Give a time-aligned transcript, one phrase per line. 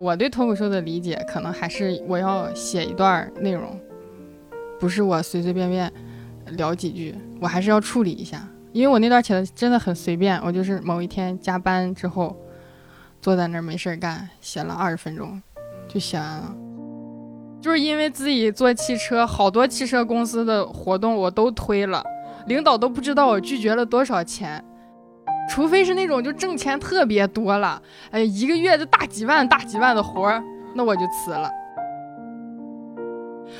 [0.00, 3.76] 我对脱口秀的理解，可能还是我要写一段内容，
[4.78, 5.92] 不是我随随便便
[6.52, 8.48] 聊几句，我还是要处理一下。
[8.70, 12.36] 因为我那段写的真的很随便，我就是某一天加班之后，
[13.20, 15.42] 坐在那儿没事儿干，写了二十分钟，
[15.88, 16.54] 就写完了。
[17.60, 22.04] 就是因为自己做汽车，好多汽车公司的活动我都推了，
[22.46, 24.64] 领导都不知道我拒绝了多少钱。
[25.58, 30.40] 除非是那种就挣钱特别多了，哎，一个月就大几万、大几万的活儿，
[30.72, 31.50] 那我就辞了。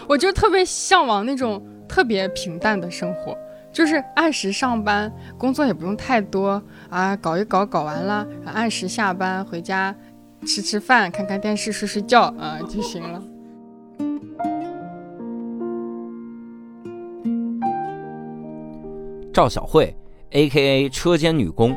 [0.07, 3.37] 我就特别向往那种特别平淡的生活，
[3.73, 9.93] 就是按时上班，工作也不用太多啊，搞一搞搞完了，按时下班回家
[10.47, 13.21] 吃吃饭、看看电视、睡睡觉啊就行了。
[19.35, 19.93] 赵小慧。
[20.31, 21.75] A.K.A 车间女工，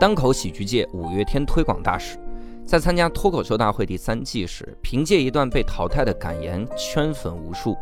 [0.00, 2.18] 单口喜剧界五月天推广大使，
[2.66, 7.76] 在参加脱口秀大会第三季时，凭借一段被淘汰的感言圈粉无数。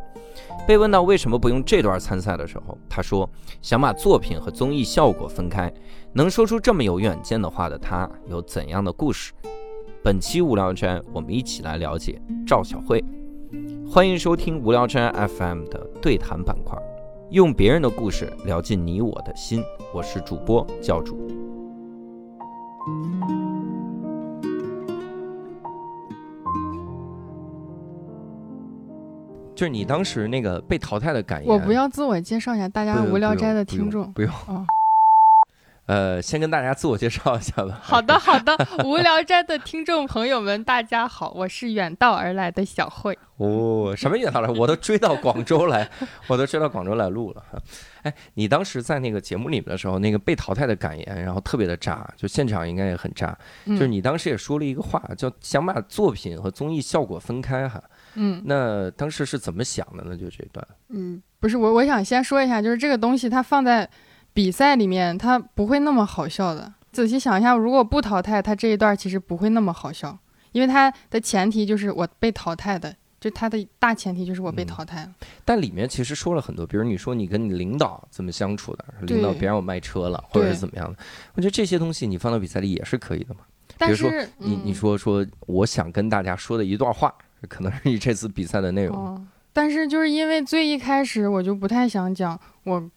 [0.67, 3.29] 被问到为什么不用这段参赛的时候，他说
[3.63, 5.73] 想把作品和综艺效果分开。
[6.13, 9.33] 能说出这么有远见的话的他，有怎样的故事？
[10.03, 13.03] 本期无聊斋，我们一起来了解赵小慧。
[13.91, 16.79] 欢迎收听无聊斋 FM 的对谈板块。
[17.31, 19.63] 用别人的故事聊进你我的心，
[19.95, 21.17] 我是主播教主。
[29.55, 34.33] 就是你当时那个被淘汰的感言，我不要自我介绍一下，大家无聊斋的听众不用。
[35.91, 37.81] 呃，先跟大家自我介绍一下吧。
[37.83, 43.19] 好的，好的，无聊斋的听众朋友们，大家好，我是远道而来的小慧。
[43.39, 44.49] 哦，什么远道来？
[44.51, 45.91] 我都追到广州来，
[46.29, 47.43] 我都追到广州来录了。
[48.03, 53.37] 哎，你当时在那个节目里面的时候，那个被淘汰的感言，然后特别的炸，就现场应该也很炸。
[53.67, 57.83] 就是你当时也说了一个话，叫想把作品和综艺效果分开哈。
[58.15, 58.41] 嗯。
[58.45, 60.17] 那当时是怎么想的呢？
[60.17, 60.65] 就这段。
[60.91, 63.91] 嗯，不是我，我想先说一下，就是这个东西它放在。
[64.33, 66.73] 比赛里面他不会那么好笑的。
[66.93, 70.19] 仔细想一下，如果不淘汰，他这一段其实不会那么好笑，
[70.53, 75.13] 因为他的前提就是我被淘汰的，就他的大前提就是我被淘汰了。
[75.45, 80.99] 但里面其实说了很多，比如你说你跟你领导怎么相处的，领导别让我卖车了，或者是怎么样的。
[81.35, 83.41] 我觉得这些东西你放到比赛里也是可以的嘛。
[83.79, 87.15] 比如说你你说说我想跟大家说的一段话，
[87.49, 89.27] 可能是你这次比赛的内容。
[89.53, 92.91] 但是就是因为最一开始我就不太想讲我。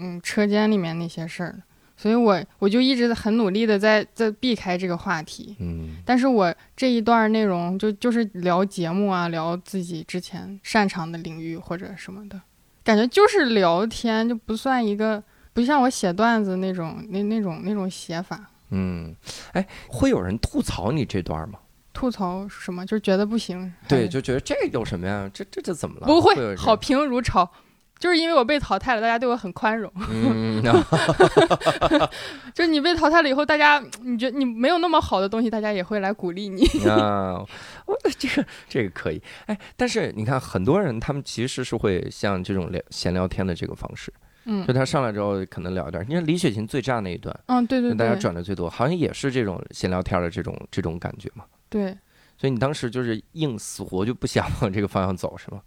[0.00, 1.60] 嗯，车间里面那些事儿，
[1.96, 5.56] 所以我我就一直很努力的在在避开这个话题。
[5.58, 12.40] 嗯，但是我这一段内容就就是聊节目啊，聊自己之前擅长的领域或者什么的，
[12.84, 15.22] 感觉就是聊天，就不算一个
[15.52, 18.50] 不像我写段子那种那那种那种写法。
[18.70, 19.14] 嗯，
[19.52, 21.58] 哎，会有人吐槽你这段吗？
[21.92, 22.86] 吐槽什么？
[22.86, 23.72] 就是觉得不行。
[23.88, 25.28] 对， 就觉得这有什么呀？
[25.34, 26.06] 这这这怎么了？
[26.06, 27.50] 不会，好评如潮。
[27.98, 29.92] 就是因为我被淘汰了，大家对我很宽容。
[30.10, 30.62] 嗯，
[32.54, 36.64] 就是你被淘汰了以后，大家你觉得你没有那么好的东西，大家也会来鼓励你。
[36.88, 37.44] 啊，
[37.86, 39.20] 我 这个这个可以。
[39.46, 44.12] 哎，但是你看，很多人他们其实是会像这种聊闲聊天的这个方式。
[44.44, 46.04] 嗯，就他上来之后可能聊点。
[46.08, 51.44] 你看李雪琴最炸那一段，嗯，对对对，大家转的最多，好像也是这种闲聊天的这种这种感觉嘛。
[51.68, 51.96] 对。
[52.40, 55.60] 所以你当时就是硬死活就不想往这个方向走，是吗？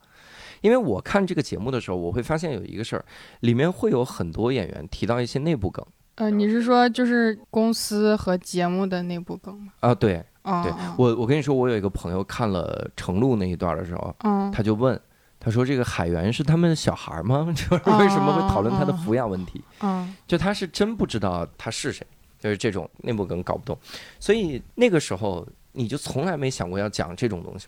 [0.61, 3.03] 因为我看这个节目的时候，我会发现有一个事儿，
[3.41, 5.85] 里面会有很多演员提到一些内部梗。
[6.15, 9.71] 呃，你是说就是公司和节目的内部梗吗？
[9.79, 14.99] 啊，对，对我我跟你说，我有一个朋友看了程璐那一段的时候，嗯，他就问，
[15.39, 17.47] 他说这个海源是他们小孩吗？
[17.55, 19.63] 就是为什么会讨论他的抚养问题？
[19.81, 22.05] 嗯，就他是真不知道他是谁，
[22.37, 23.75] 就是这种内部梗搞不懂。
[24.19, 27.67] 所以那个时候你就从来没想过要讲这种东西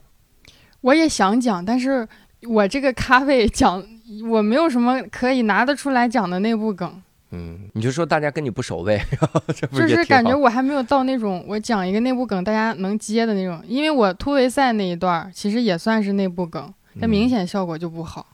[0.82, 2.08] 我也想讲，但是。
[2.48, 3.84] 我这个咖位讲，
[4.30, 7.02] 我没有什么可以拿得出来讲的内部梗。
[7.32, 9.04] 嗯，你就说大家跟你不熟呗，
[9.74, 13.60] 就是感觉我还没有到那种我讲一个内部梗大家能接的那种。
[13.68, 18.28] 因为我突围赛那一段其实也算是内部梗，但明显效果就不好。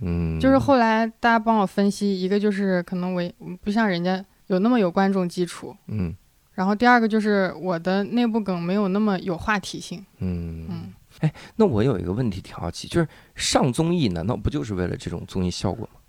[0.00, 3.22] 嗯，就是后来大家帮我分析，一个就是可能我
[3.62, 5.76] 不像人家有那么有观众基础。
[5.88, 6.14] 嗯，
[6.54, 10.02] 然后第二个就是我的内部梗没有那么有话题性。
[10.20, 10.82] 嗯嗯。
[11.20, 16.00] 哎，那我有一个问题挺好奇，就是上综艺难道不就是为了这种综艺效果吗？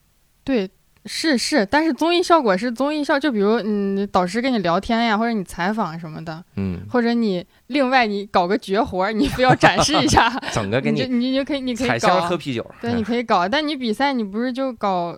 [0.44, 0.70] 对，
[1.06, 15.18] 是是，但是综艺效果是综艺效，就比如嗯，导师跟你聊天呀，或者你采访什么的，嗯，或者你另外你搞个绝活，你非要展示一下， 整个给你，你就可以，你可以采香喝啤酒，对，你可以搞，但你比赛你不是就搞，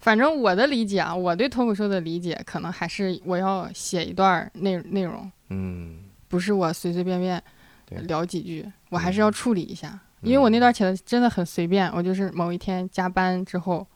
[0.00, 7.40] 反正我的理解啊，我对脱口秀的理解可能还是我要写一段内内容，嗯，不是我随随便便。
[7.86, 13.86] 对聊几句，我还是要处理一下，因为我那段写的真的很随便，我就是某一天加班之后，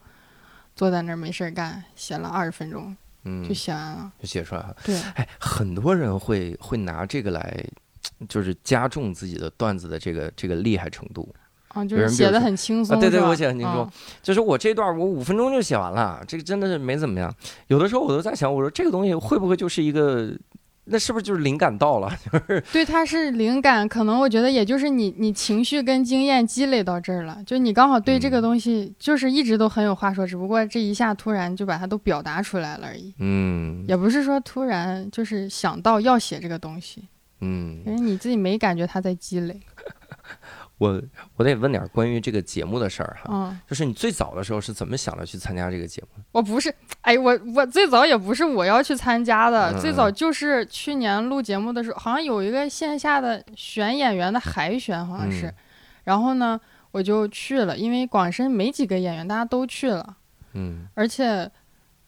[0.75, 4.13] 坐在那儿没事儿干，写了二十分钟嗯，就写完了。
[4.19, 4.77] 就写出来了。
[4.85, 7.63] 对，哎，很多人会会拿这个来，
[8.29, 11.29] 就是加重自己的段子的这个这个厉害程度。
[11.69, 13.91] 啊，就是写的很轻松、啊对对我写的很轻松嗯
[14.23, 17.33] 就是我这段我五分钟就写完了，这个真的是没怎么样。
[17.69, 20.33] 有的时候我都在想，我说这个东西会不会就是一个，
[20.85, 22.11] 那是不是就是灵感到了？
[22.33, 28.43] 就是对，它是灵感，可能我觉得也就是你你情绪跟经验积累到这儿了，就你刚好对这个嗯。
[28.43, 33.85] 东西就是一直都很有话说，只不过这一下突然就把它都表达出来了而已，嗯。
[33.87, 37.07] 也不是说突然就是想到要写这个东西，
[37.41, 37.81] 嗯。
[37.87, 39.61] 因，为你自己没感觉它在积累。
[40.81, 40.99] 我
[41.37, 46.23] 我得问点关于这个节目的事儿哈，嗯，就是你最早的时候是怎么想着去参加这个节目？
[46.33, 55.55] 我不是，哎，我我最早也不是我要去参加的，嗯最早就是去年录节目的时候，好像有一个线下的选演员的海选，好像是，嗯
[56.05, 56.59] 然后呢
[56.93, 60.17] 我就去了，因为广深没几个演员，大家都去了。
[60.55, 61.49] 嗯而且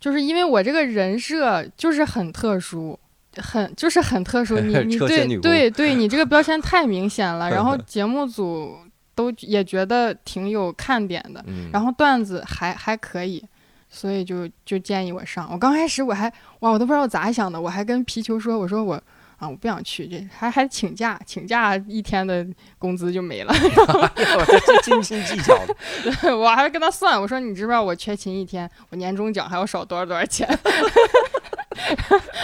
[0.00, 2.98] 就是因为我这个人设就是很特殊，
[3.37, 8.76] 很就是很特殊， 你你对对对，你这个标签太明显了，然后节目组
[9.14, 13.44] 都也觉得挺有看点的，嗯，然后段子还还可以。
[13.94, 18.94] 所以就就建议我上，我刚开始我还哇，我都不知道咋想的，我还跟皮球说，我说我
[19.37, 22.43] 啊，我不想去，这还还请假，请假一天的
[22.79, 23.52] 工资就没了。
[23.52, 25.76] 我这这斤斤计较的，
[26.34, 30.49] 我还跟他算，我说你知不知道我缺勤一天，我年终奖还要少多少多少钱？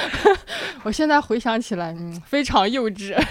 [0.84, 3.14] 我现在回想起来，嗯，非常幼稚。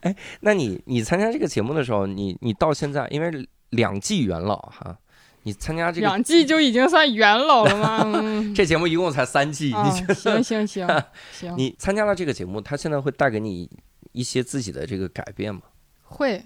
[0.00, 4.96] 哎那你你参加这个节目的时候，你你到现在因为两季元老哈，
[5.42, 8.02] 你参加这个两季就已经算元老了吗？
[8.06, 10.86] 嗯，这节目一共才三季，啊你觉得行行行
[11.32, 13.68] 行，你参加了这个节目，它现在会带给你
[14.12, 15.62] 一些自己的这个改变吗？
[16.02, 16.42] 会，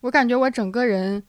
[0.00, 1.22] 我感觉我整个人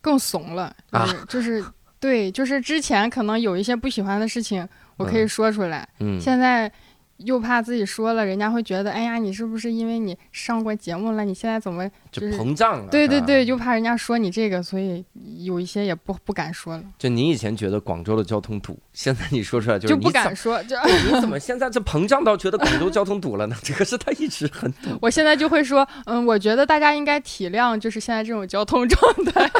[0.00, 1.64] 更怂了，就是、啊就是
[2.00, 4.66] 对，就是之前可能有一些不喜欢的事情，
[4.98, 6.70] 我可以嗯说出来，嗯，现在
[7.18, 11.88] 又怕自己说了，人家会觉得，哎呀，你是不是因为你上过节目了，你现在怎么？
[12.12, 12.88] 就就膨胀了。
[12.90, 15.04] 对对对，，就怕人家说你这个，所以
[15.38, 20.62] 有一些也不不敢说了，就你以前觉得广州的交通堵，现在你说出来就是就不敢说。
[20.64, 23.56] 就 对你怎么现在这膨胀到觉得广州交通堵了呢？
[23.64, 24.96] 这个是他一直很堵。
[25.02, 29.50] 我现在就会说，嗯，我觉得大家应该体谅，就是现在这种交通状态。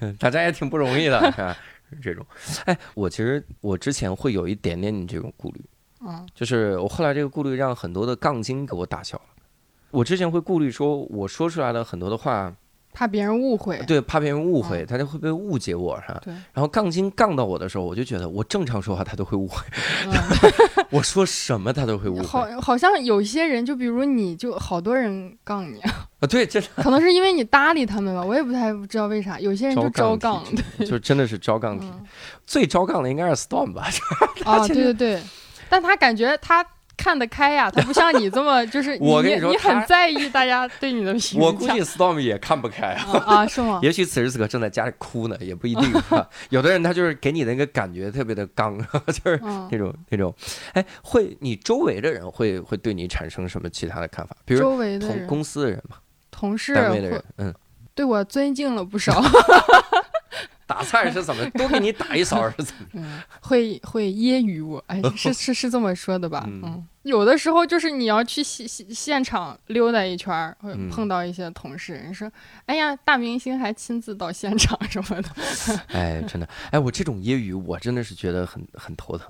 [0.00, 1.52] 嗯大家也挺不容易的，是吧？
[1.52, 1.56] 是
[2.00, 2.24] 这种，
[2.66, 5.60] 哎，我其实我之前会有一点点你这种顾虑，
[6.00, 9.24] 嗯就是我后来这个顾虑让很多的杠精给我打消了。
[9.90, 12.54] 我之前会顾虑说，我说出来的很多的话，
[12.92, 13.78] 怕别人误会。
[13.86, 16.20] 对，怕别人误会，嗯他就会被误解我，哈？
[16.24, 19.62] 对，然后杠精杠到我的时候，我就觉得我正常说话他都会误会，
[20.06, 20.12] 嗯，
[20.90, 22.22] 我说什么他都会误会。
[22.24, 30.42] 好，好像有些人，就比如你，就好多人杠你，啊，对，真的可能是因为你搭理他们吧，我也不太知道为啥，有些人就招杠。
[30.86, 31.86] 就真的是招杠体。
[31.90, 32.04] 嗯
[32.44, 33.86] 最招杠的应该是 Storm 吧？
[34.44, 35.22] 啊，对对对，
[35.70, 36.62] 但他感觉他
[37.02, 41.40] 看得开呀，他不像你这么就是 你我跟你说你很在意大家对你的评价。
[41.44, 43.06] 我估计 Storm 也看不开啊。
[43.12, 43.80] 啊啊是吗？
[43.82, 45.92] 也许此时此刻正在家里哭呢，也不一定。
[46.10, 50.32] 啊、有的人他就是给你的那个感觉特别的刚，就是嗯那，种那种。
[50.74, 54.36] 哎，会你周围的人会会对你产生什么其他的看法？
[54.44, 55.96] 比如周围的人、同公司的人嘛，
[56.30, 57.54] 同事会单位的人，嗯，
[57.94, 59.20] 对我尊敬了不少，
[60.72, 62.86] 打菜是怎么多给你打一勺是怎么？
[62.94, 66.44] 嗯，会会揶揄我，哎，是 是是这么说的吧？
[66.48, 72.30] 嗯嗯，有的时候就是你要去现现现场溜达一圈，会嗯碰到一些同事，人说，
[72.66, 75.28] 哎呀，大明星还亲自到现场什么的，
[75.92, 79.28] 哎，真的，哎，我这种揶揄我真的是觉得很很头疼，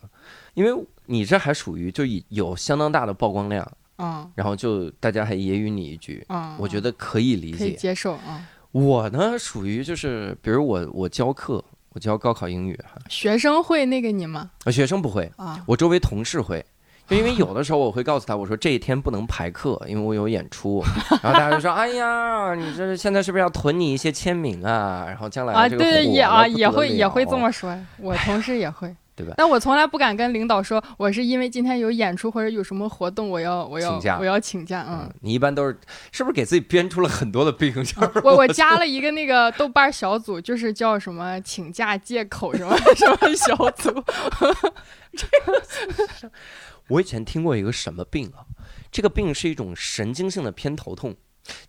[0.54, 3.66] 因为你这还属于就有相当大的曝光量，
[3.98, 7.76] 嗯然后就大家还揶揄你一句，嗯，我觉得可以理可以解。
[7.76, 8.41] 接受啊。
[8.72, 14.50] 我呢属于就是，比如我我教课，我教高考英语哈，学生会那个你吗？
[14.70, 16.64] 学生不会，啊，我周围同事会。
[17.08, 20.82] 就因为有的时候我会告诉他，我说这一天不能排课，因为我有演出。
[21.22, 25.04] 然后大家就说：“哎呀，你这现在是不是要囤你一些签名啊？
[25.08, 35.78] 然后将来啊，对对，也啊也会也会这么说，我同事也会，对吧但我从来不敢跟领导说，我是因为今天有演出或者有什么活动，我要我要请假我要请假，嗯嗯，，你一般都是
[36.10, 37.72] 是不是给自己编出了很多的病？
[37.74, 43.90] 就是我我加了一个那个豆瓣小组，就是叫什么请假借口什么 什么小组，
[45.12, 46.32] 这个
[46.88, 48.44] 我以前听过一个什么病啊？
[48.90, 51.14] 这个病是一种神经性的偏头痛，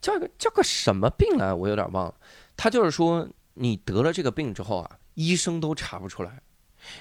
[0.01, 1.53] 叫个叫个什么病啊？
[1.53, 2.13] 我有点忘了。
[2.55, 6.41] 他就是说，你得了这个病之后啊，医生都查不出来。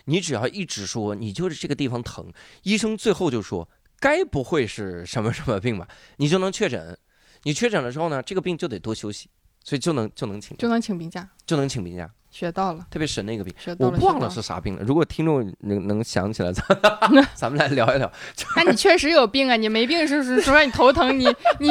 [0.04, 3.68] 你只要一直说你就是这个地方疼，医生最后就说
[4.00, 5.86] 该不会是什么什么病吧？
[6.16, 6.98] 你就能确诊，
[7.44, 9.28] 你确诊了之后呢，这个病就得多休息，
[9.64, 13.54] 所以就能就能请就能请病假，就能请病假，学到了，特别神的一个病。
[13.58, 13.98] 学到了。
[13.98, 16.64] 我忘了是啥病了，如果听众能能想起来， 咱
[17.34, 18.10] 咱们来聊一聊。
[18.56, 19.56] 那你确实有病啊！
[19.56, 21.26] 你没病是是说你头疼，你
[21.60, 21.70] 你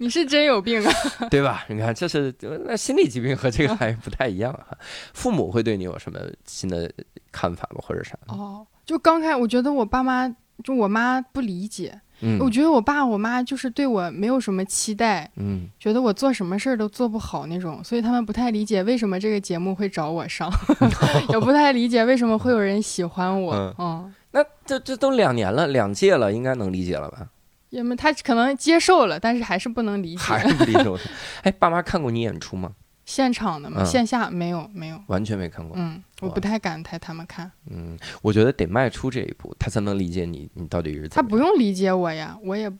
[0.00, 0.92] 你是真有病啊！
[1.30, 1.64] 对吧？
[1.68, 4.66] 你看，这是那心理疾病和这个还不太一样啊。
[5.12, 6.90] 父母会对你有什么新的
[7.30, 7.80] 看法吗？
[7.86, 8.16] 或者啥？
[8.28, 10.26] 哦，就刚开，我觉得我爸妈，
[10.64, 20.50] 就我妈不理解，嗯我觉得我爸我妈就是对我没有什么期待，嗯，觉得我做什么事儿都做不好那种，所以他们不太理解为什么这个节目会找我上，
[21.28, 23.54] 也不太理解为什么会有人喜欢我。
[23.54, 27.28] 嗯嗯，那这这都两年了，两届了，应该能理解了吧？
[27.70, 30.22] 因为他可能接受了，但是还是不能理解。
[30.22, 30.98] 还是不理解我。
[31.42, 32.72] 哎，爸妈看过你演出吗？
[33.06, 35.00] 现场的吗，嗯线下没有没有。
[35.08, 35.76] 完全没看过。
[35.76, 41.38] 嗯，我不太敢带他们看，嗯，我觉得得迈出这一步，他才能理解你，你到底是他怎么样。
[41.38, 42.78] 不用理解我呀，我也不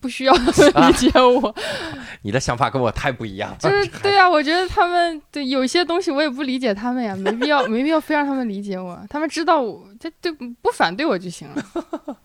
[0.00, 0.32] 不需要
[0.88, 1.54] 理解我。
[2.22, 3.56] 你的想法跟我太不一样。
[3.58, 12.16] 就是对呀、我觉得他们对有些东西我也不理解他们呀，没必要没必要非让他们理解我，他们知道我，他对不反对我就行了。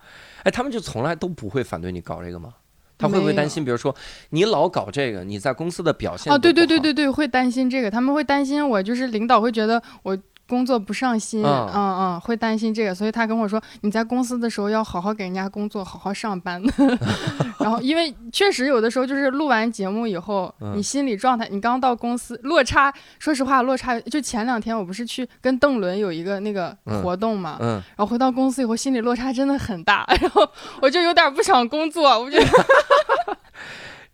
[0.44, 2.54] 哎，他们就从来都不会反对你搞这个吗？
[2.98, 3.96] 他会不会担心，比如说
[4.32, 10.18] 你老搞这个，你在公司的表现哦，对对对对对，会担心这个，他们会担心我，就是领导会觉得我
[10.50, 11.70] 工作不上心，嗯。
[11.72, 16.62] 嗯嗯，会担心这个，所以他跟我说，你在公司的时候要好好给人家工作，好好上班。
[17.60, 20.76] 然后，因为确实有的时候就是录完节目以后，嗯。
[20.76, 27.04] 你心理状态，你刚到公司，落差，说实话，落差就前两天我不是去跟邓伦有一个那个嗯。
[27.04, 30.50] 活动嘛，嗯，然后回到公司以后，心理落差真的很大，然后
[30.82, 32.46] 我就有点不想工作，我觉得。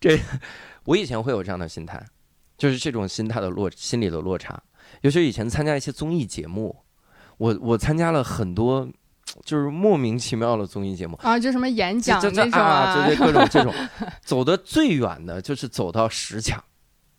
[0.01, 0.19] 这
[0.83, 2.03] 我以前会有这样的心态，
[2.57, 4.59] 就是这种心态的落心理的落差。
[5.05, 6.75] 尤其是以前参加一些综艺节目，
[7.37, 8.89] 我我参加了很多，
[9.43, 11.15] 就是莫名其妙的综艺节目。
[11.21, 13.71] 啊，就什么演讲这讲那种这啊，这这 各种这种，
[14.23, 16.59] 走的最远的就是走到十强，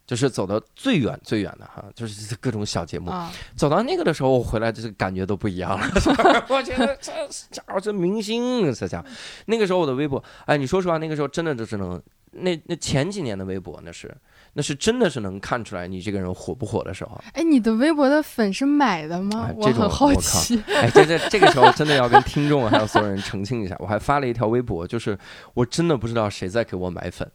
[0.04, 3.08] 就是走到最远最远的哈，就是各种小节目。
[3.08, 5.88] 啊，走到那个的时候，我回来就是感觉都不一样了。
[6.50, 7.12] 我觉得这
[7.52, 9.06] 家伙这明星，这家伙。
[9.44, 12.02] 那个时候我的微博，哎，你说实话，那个时候真的就是能，
[12.32, 14.12] 那那前几年的微博那是，
[14.58, 17.20] 那是真的是能看出来你这个人火不火的时候。
[17.34, 19.50] 哎，你的微博的粉是买的吗？
[19.50, 20.58] 哎这种我很好奇。
[20.68, 25.18] 哎，这这这个时候真的要跟听众还有所有人澄清一下，我还发了一条微博，就是
[25.52, 27.30] 我真的不知道谁在给我买粉，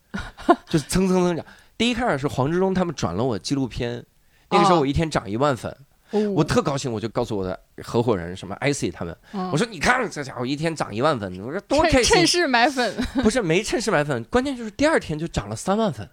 [0.68, 1.46] 就是蹭蹭蹭涨。
[1.78, 4.04] 第一开始是黄志忠他们转了我纪录片，
[4.50, 5.76] 那个时候我一天涨一万粉，
[6.10, 9.16] 我我特高兴，我就告诉我的合伙人什么 IC 他们，
[9.52, 12.28] 我说你看这家伙一天涨一万粉，我说多开心趁趁。
[12.28, 16.10] 势买粉，不是没趁势买粉，关键就是第二天就涨了三万粉，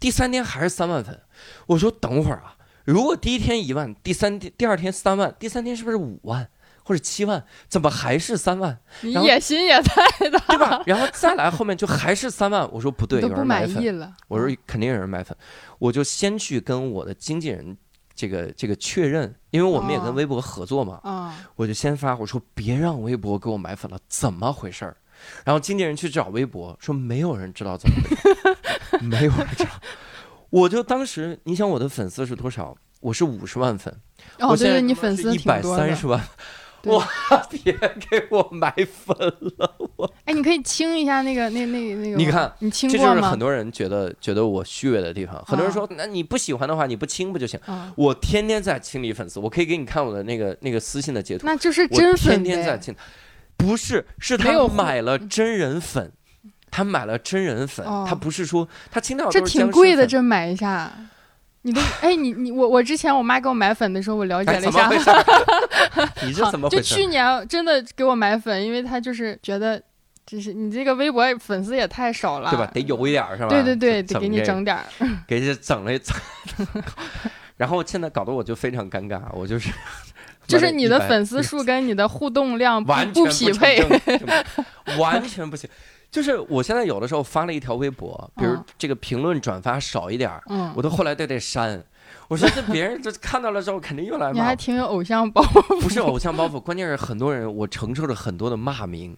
[0.00, 1.20] 第三天还是三万粉。
[1.66, 6.48] 我说等会儿啊，如果第一天一万，第三天第二天三万，第三天是不是五万
[6.84, 7.44] 或者七万？
[7.68, 8.78] 怎么还是三万？
[9.02, 10.82] 你野心也太大，对吧？
[10.86, 12.68] 然后再来后面就还是三万。
[12.72, 13.98] 我说不对，有人买粉。
[13.98, 14.12] 了。
[14.28, 15.36] 我说肯定有人买粉，
[15.78, 17.76] 我就先去跟我的经纪人
[18.14, 24.96] 这个这个确认，因为我们也跟哦微博合作嘛，啊，我就先发我说别让微博给我买粉了，怎么回事儿？
[25.44, 28.56] 然后经纪人去找微博，说没有人知道怎么回事，
[29.02, 29.32] 没有。
[30.50, 32.76] 我就当时，你想我的粉丝是多少？
[33.00, 33.92] 我是五十万粉，
[34.38, 35.96] 哦，对对，你粉丝一百三。
[35.96, 36.22] 十万，
[36.80, 37.04] 对哇！
[37.50, 39.16] 别给我买粉
[39.56, 43.38] 了，我哎，你可以清一下那个那那那个，你看，你清过吗这就是很？
[43.38, 45.36] 多人觉得觉得我虚伪的地方。
[45.44, 47.58] 很多人啊说，那你不喜欢的话，你不清不就行？
[47.66, 51.44] 啊，我天天在清理粉丝，我可以给你看我的那个那个私信的截图。
[51.46, 52.42] 那就是我真粉。
[52.42, 52.94] 天天在清，
[53.56, 56.12] 不是，是他买了真人粉，
[56.72, 60.90] 他买了真人粉，哦他不是说他清到这挺贵的，这买一下。
[61.64, 64.90] 你的哎，你你我我之前我妈给我买粉的时候，我了解哎，了一下？
[66.26, 66.82] 你这怎么回事？
[66.82, 69.80] 就去年真的给我买粉，因为她就是觉得，
[70.26, 72.68] 就是你这个微博粉丝也太少了，对吧？
[72.74, 73.48] 得有一点儿是吧？
[73.48, 74.82] 对对对，得给你整点儿。
[75.28, 76.16] 给这整了一整。
[77.56, 79.70] 然后现在搞得我就非常尴尬，我就是
[80.48, 83.80] 就是你的粉丝数跟你的互动量不完全不匹配。
[84.98, 85.70] 完全不行。
[86.12, 91.82] 就是我现在有的时候发了一条微博，比如嗯这个评论转发少一点儿，嗯我，都后来都得删。
[92.28, 95.80] 我说这别人这看到了之后肯定又来你还挺有偶像包袱。
[95.80, 99.16] 不是偶像包袱，关键是很多人我承受着很多的骂名，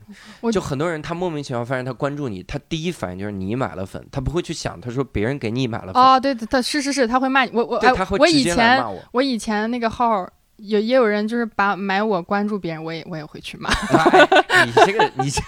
[0.53, 7.51] 就很多人他莫名其妙发现他关注你，他第一反应就是你买了粉，他不会去想他说别人给你买了粉，哦，对，他是是是，他会骂你。
[7.53, 7.81] 我我
[8.19, 8.83] 我以前
[9.13, 9.23] 我。
[9.23, 13.69] 以前那个号有也有人就是把买我关注别人，我也我也会去骂。
[13.71, 15.41] 哎，你这个你这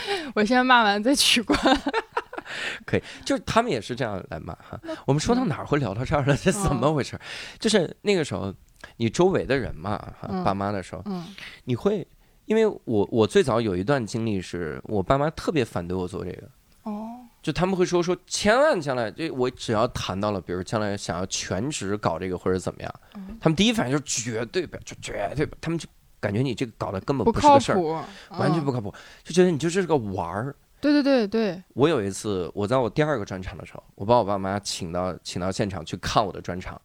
[0.34, 1.58] 我先骂完再取关。
[2.86, 4.80] 可以，就是他们也是这样来骂哈。
[5.06, 6.34] 我们说到哪儿会聊到这儿了？
[6.36, 7.18] 这怎嗯么回事？
[7.58, 8.54] 就是那个时候，
[8.96, 11.26] 你周围的人嘛，哈，嗯爸妈的时候，嗯，
[11.64, 12.06] 你会
[12.46, 16.48] 因为我我最早有一段经历是我爸妈特别反对我做这个，
[16.84, 25.86] 哦，就他们会说说千万将来就我只要谈到了，比如将来想要全职搞这个或者怎么样，嗯他们第一反应就是绝对不要，就绝对不，他们就
[26.20, 30.54] 感觉你这个搞的根本不靠不是个事儿，谱，嗯完全不靠谱，就觉得你就是个玩儿。
[30.80, 36.80] 对对对对，我有一次，我在我第二个专场的时候，我把我爸妈请到请到现场去看我的专场，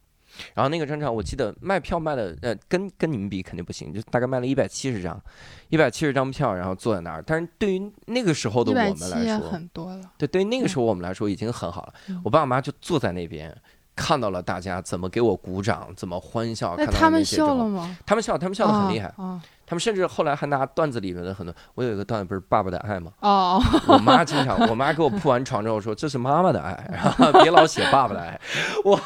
[0.56, 5.22] 然后那个专场我记得卖票卖的呃跟跟你们比肯定不行，就大概卖了一百七十张，
[5.70, 7.24] 一百七十张票，然后坐在那儿。
[7.24, 10.12] 但是对于那个时候的我们来说，很多了。
[10.18, 11.94] 对对于那个时候我们来说已经很好了。
[12.08, 13.56] 嗯我爸我妈就坐在那边。
[13.96, 17.98] 看到了大家怎么给我鼓掌，怎么欢笑，看到那他们那些之后笑了吗？
[18.06, 19.14] 他们笑，他们笑得很厉害。
[19.18, 23.14] 啊他们甚至后来还拿段子里面的很多，我有一个段子不是《爸爸的爱》吗？
[23.22, 28.40] 我妈经常，我妈给我铺完床之后说：“这是妈妈的爱，然后别老写爸爸的爱。”
[28.84, 29.00] 我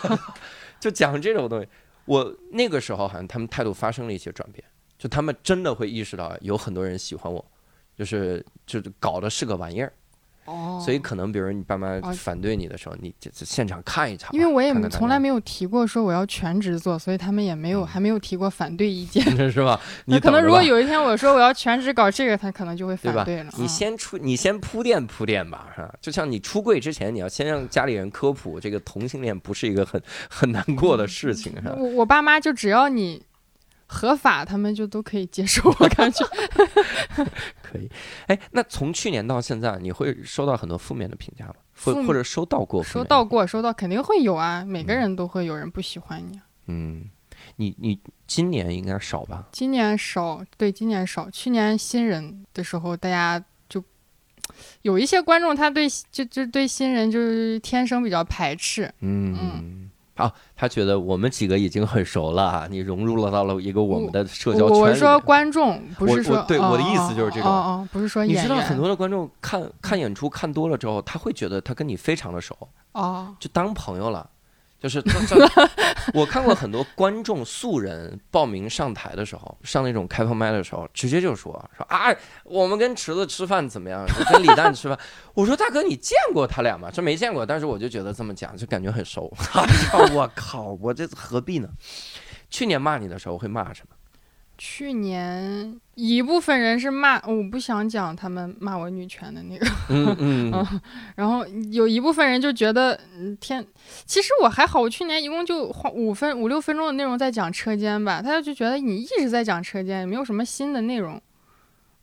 [0.80, 1.70] 就讲这种东西。
[2.06, 4.62] 我那个时候好像他们态度发生了一些转变，
[4.98, 7.46] 就他们真的会意识到有很多人喜欢我，
[7.96, 9.94] 就是就是搞的是个玩意儿。
[10.48, 19.24] 哦，所以可能比如你爸妈哦反对你的时候，你这这现场看一场，因为我也从来没有提过说我要全职做，所以他们也没有还没有提过反对意见。
[19.52, 19.80] 是吧？
[20.06, 23.52] 那你可能如果有一天我说我要全职搞这个，他可能就会反对了。
[23.58, 25.94] 你嗯先出，你先铺垫铺垫吧，是吧？
[26.02, 31.76] 就像你出柜之前，你要先让家里人科普，这个同性恋不是一个很很难过的事情，是吧？
[31.78, 33.22] 我我爸妈就只要你
[33.88, 35.70] 合法，他们就都可以接受。
[35.80, 36.26] 我感觉
[37.64, 37.90] 可以。
[38.28, 41.56] 哎，那从去年到现在，你会收到很多负面的评价吗？
[41.74, 42.84] 或负或者收到过？
[42.84, 46.40] 收到过，收到肯定会有啊，每个人都会有人不喜欢你。
[46.66, 47.10] 嗯，
[47.56, 49.48] 你你今年应该少吧？
[49.52, 51.30] 今年少，对，今年少。
[51.30, 53.82] 去年新人的时候，大家就
[54.82, 58.94] 有一些观众，他对就就对新人就是天生比较排斥。
[59.00, 59.87] 嗯。
[60.18, 64.82] 好，他觉得我们几个已经很熟了， 你融入了到了一个我们的社交圈里。
[64.82, 68.36] 我说观众，不是我说哦我对我的意思哦就是这种哦哦，不是说你。
[68.36, 72.58] 知道很多的观众看看演出看多了之后，他会觉得他跟你非常的熟，
[72.94, 74.28] 哦，就当朋友了。
[74.80, 75.04] 就是
[76.14, 84.06] 我看过很多观众素人报名上台的时候，上那种开放麦的时候，直接就说说啊，我们跟池子吃饭怎么样？
[84.32, 84.98] 跟李诞吃饭。
[85.34, 86.90] 我说大哥，你见过他俩吗？
[86.94, 89.34] 这没见过，但是我就觉得这么讲就感觉很熟。
[90.14, 91.68] 我靠，我这何必呢？
[92.50, 93.96] 去年骂你的时候会骂什么？
[94.58, 100.82] 去年一部分人是骂，我不想讲他们骂我女权的那个，嗯 嗯
[101.16, 103.66] 然后有一部分人就觉得，嗯，天，
[104.06, 111.22] 其实我还好，我去年一共就花五分五六分钟的内容在讲车间吧，他就觉得你一直在讲车间，也没有什么新的内容。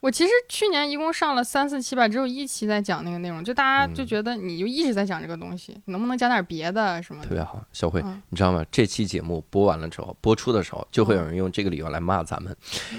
[0.04, 7.28] 我其实去年一共上了三四期吧，只有一期在讲那个内容，就大家就嗯觉得你就一直在讲这个东西，能不能讲点别的什么的？
[7.30, 8.62] 特别好，小慧，嗯你知道吗？
[8.70, 12.54] 这期节目播完了之后，播出的时候就会有人用这个理由来骂咱们，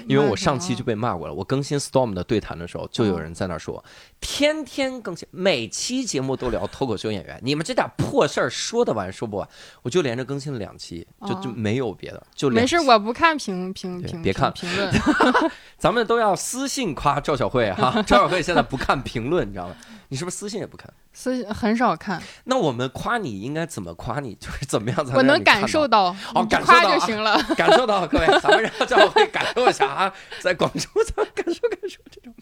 [0.08, 1.32] 因为我上期就被骂过了。
[1.32, 3.84] 我更新 Storm 的对谈的时候，就有人在那说，
[4.20, 9.48] 天天更新，每期节目都聊脱口秀演员，你们这点破事儿说得完说不完。
[9.82, 14.92] 我就连着更新了两期，就就哦没有别的，就没事，我不看评评评别看评评论，
[15.78, 18.02] 咱们都要私信夸赵小慧哈。
[18.02, 19.76] 赵小慧现在不看评论，你知道吗？
[20.08, 20.92] 你是不是私信也不看？
[21.12, 24.34] 是很少看，那我们夸你应该怎么夸你？
[24.36, 26.14] 就是怎么样才能我能感受到？
[26.34, 27.40] 哦感受到啊就行了。
[27.56, 32.34] 感受到各位，咱们让赵小慧感受一下啊，在广州咱们感受感受这种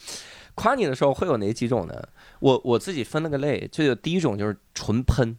[0.54, 1.94] 夸你的时候会有哪几种呢？
[2.40, 5.36] 我我自己分了个类，就有第一种就是纯喷，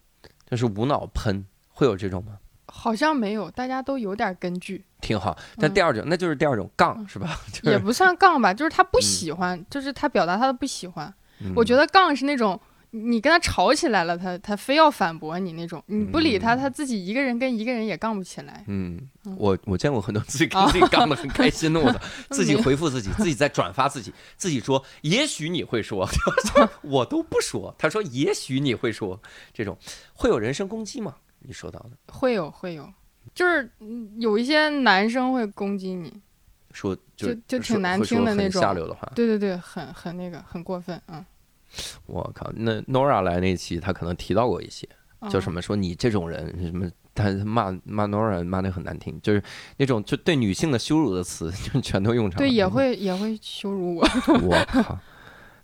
[0.50, 2.34] 就是无脑喷，会有这种吗？
[2.78, 5.36] 好像没有，大家都有点根据，挺好。
[5.58, 7.40] 但第二种，那就是第二种杠是吧？
[7.52, 11.12] 就是嗯也不算杠吧，就是他不嗯喜欢，就是他表达他的不喜欢。
[11.40, 12.60] 嗯我觉得杠是那种
[12.92, 18.64] 你跟他吵起来了，他他非要反驳你那种，你不理他，嗯他自己一个人跟一个人也杠不起来。
[18.68, 26.08] 嗯嗯，我我见过很多自己跟啊自己杠的很开心的，我操， 自己回复自己，自己在转发自己，自己说也许你会说，
[26.84, 29.20] 我都不说，他说也许你会说，
[29.54, 29.78] 这种
[30.14, 31.16] 会有人身攻击吗？
[31.48, 32.88] 你说到的，会有会有，
[33.34, 36.12] 就是嗯有一些男生会攻击你，
[36.72, 39.12] 说就就就挺难听的那种下流的话。
[39.16, 41.26] 对对对，很很那个，很过分，嗯。
[42.06, 44.88] 我靠，那 Nora 来那期，他可能提到过一些，
[45.30, 45.56] 叫什么？
[45.56, 49.44] 么说你这种人什么，他骂骂 Nora 骂的很难听，就是
[49.78, 52.38] 那种就对女性的羞辱的词， 就全都用上了。
[52.38, 54.08] 对，也会也会羞辱我。
[54.44, 54.98] 我靠！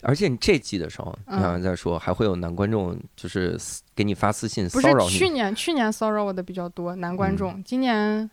[0.02, 3.58] 而且你这季的时候，你嗯好像在说还会有男观众就是
[3.96, 8.30] 给你发私信不骚扰你，是去年去年骚扰我的比较多，男观众，嗯今年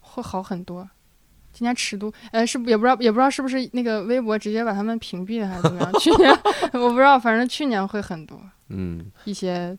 [0.00, 0.88] 会好很多。
[1.50, 5.92] 今年尺度，呃，是也不知道也不知道是不是那个微博直接把他们屏蔽了还是怎么样？
[5.94, 6.30] 去年
[6.74, 9.76] 我不知道，反正去年会很多嗯，一些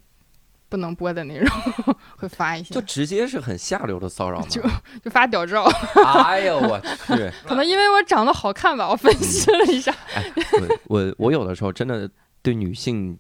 [0.70, 1.50] 不能播的内容
[2.16, 4.46] 会发一些，就直接是很下流的骚扰吗？
[4.50, 4.62] 就
[5.04, 5.64] 就发屌照。
[6.06, 7.32] 哎呦我去！
[7.46, 9.92] 可能因为我长得好看吧，我分析了一下。
[10.16, 10.24] 哎，
[10.60, 12.10] 我我我有的时候真的
[12.42, 13.18] 对女性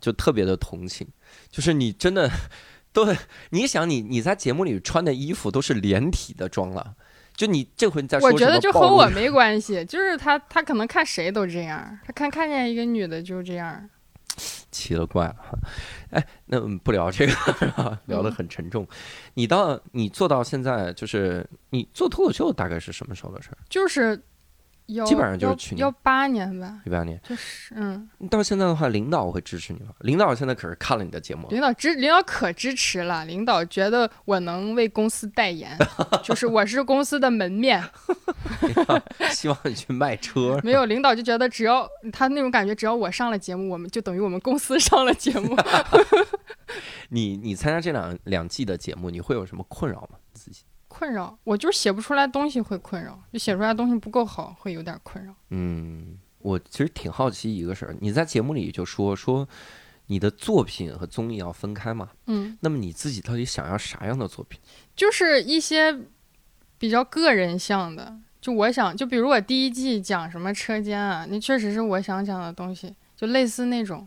[0.00, 1.08] 就特别的同情，
[1.50, 2.30] 就是你真的
[2.92, 3.08] 都，
[3.50, 6.94] 你想你你在节目里穿的衣服都是连体的装了，
[7.34, 13.88] 就你这回你再说我觉得就和我没关系，就是他他可能看谁都这样，他看看见一个女的就这样。
[14.70, 15.58] 奇了怪了哈，
[16.10, 18.86] 哎，那我们不聊这个，聊得很沉重。
[19.34, 23.58] 你到你做到现在，就是你做脱口秀大概是什么时候的事儿？
[23.68, 24.16] 就是要
[25.06, 27.20] 基本上就是去年幺八年吧，一八年。
[27.22, 29.92] 就是嗯，到现在的话，领导会支持你吗？
[30.00, 35.76] 领导现在可是看了你的节目，领导支领导可支持了，领导觉得我能为公司代言，
[36.22, 37.82] 就是我是公司的门面。
[39.30, 40.58] 希望你去卖车。
[40.64, 45.56] 没有领导就觉得只要他那种感觉，只要我上了节目，我们就等于我们公司上了节目。
[47.08, 50.18] 你你参加这两两季的节目，你会有什么困扰吗？
[51.00, 55.34] 困扰我就是写不出来东西会困扰，就写出来东西不够好会有点困扰。
[55.48, 59.48] 嗯，我其实挺好奇一个事儿，你在节目里就说说
[60.08, 62.10] 你的作品和综艺要分开嘛？
[62.26, 64.60] 嗯，那么你自己到底想要啥样的作品？
[64.94, 65.98] 就是一些
[66.76, 74.06] 比较个人向的，就我想，就比如我第一季讲什么车间啊，那确实是我想讲的东西，就类似那种，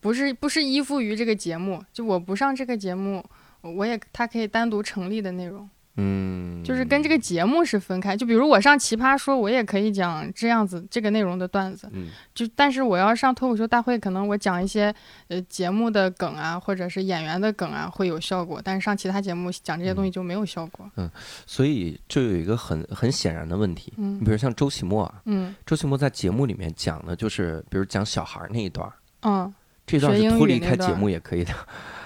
[0.00, 3.24] 不是不是依附于这个节目，就我不上这个节目，
[3.60, 5.70] 我也它可以单独成立的内容。
[6.00, 8.16] 嗯，就是跟这个节目是分开。
[8.16, 11.88] 就比如我上奇葩说，我也可以讲这样子这个内容的段子。
[11.92, 14.94] 嗯，就但是我要上脱口秀大会，可能我讲一些
[15.26, 20.88] 呃节目的梗啊，或者是演员的梗啊会有效果，但是上其他节目讲这些东西就没有效果。
[20.96, 21.10] 嗯
[21.46, 28.88] 所以就有一个很很显然的问题，你嗯比如像周奇墨啊，嗯周奇墨在节目里面讲的就是，比如讲小孩儿那一段，
[29.22, 29.52] 嗯，
[29.84, 31.52] 这段是脱离开节目也可以的，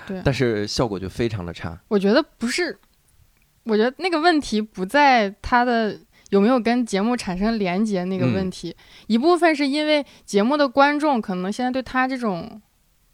[0.06, 1.78] 对但是效果就非常的差。
[1.88, 2.78] 我觉得不是，
[3.64, 5.98] 我觉得那个问题不在他的。
[6.30, 8.74] 有没有跟节目产生连接那个问嗯题，
[9.06, 12.58] 一部分是因为节目的观众可能现在对他这种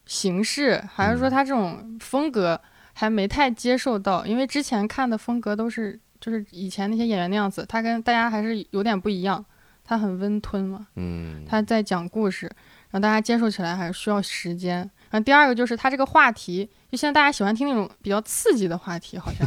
[0.07, 2.61] 形式，还是说嗯他这种风格
[2.93, 9.45] 还没太接受到，因为之前看的风格都是就是以前那些演员那样子，他跟大家还是有点不一样，
[9.83, 12.49] 他很温吞嘛，嗯，他在讲故事，
[12.93, 14.89] 让大家接受起来还是需要时间。
[15.11, 19.47] 然后第二个就是他这个话题，就现在大家喜欢听那种比较刺激的话题， 好像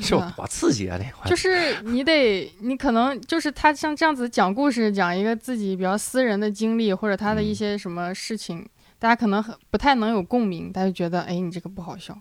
[0.00, 0.46] 是对吧吧？
[0.46, 8.68] 刺激啊，那块就是你得，你可能就是他像这样子讲故事，讲一个自己比较私人的经历，或者他的一嗯些什么事情，
[8.98, 12.16] 大家可能很不太能有共鸣，大家就觉得，哎，你这个不好笑。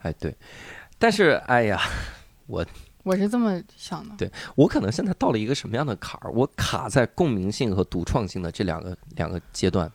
[0.00, 0.34] 哎对，
[0.98, 1.78] 但是哎呀，
[2.46, 2.64] 我
[3.02, 4.14] 我是这么想的。
[4.16, 6.32] 对我可能现在到了一个什么样的坎儿？
[6.32, 9.90] 我卡在共鸣性和独创性的这两个两个阶段，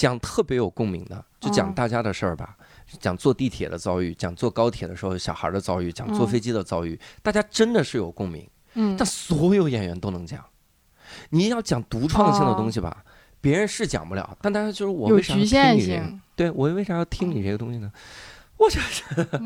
[0.00, 2.56] 讲特别有共鸣的，就讲嗯大家的事儿吧，
[2.98, 10.42] 讲坐地铁的遭遇，讲坐高铁的时候小孩的遭遇，讲坐嗯飞机的遭遇，大家真的是有共鸣，嗯但所有演员都能讲。
[11.28, 13.04] 你要讲独创性的东西吧，
[13.42, 15.80] 别人是讲不了，但大家就是我有为啥要听你这个？
[15.84, 16.20] 性。
[16.34, 17.92] 对我为啥要听你这个东西呢？
[18.56, 18.80] 我这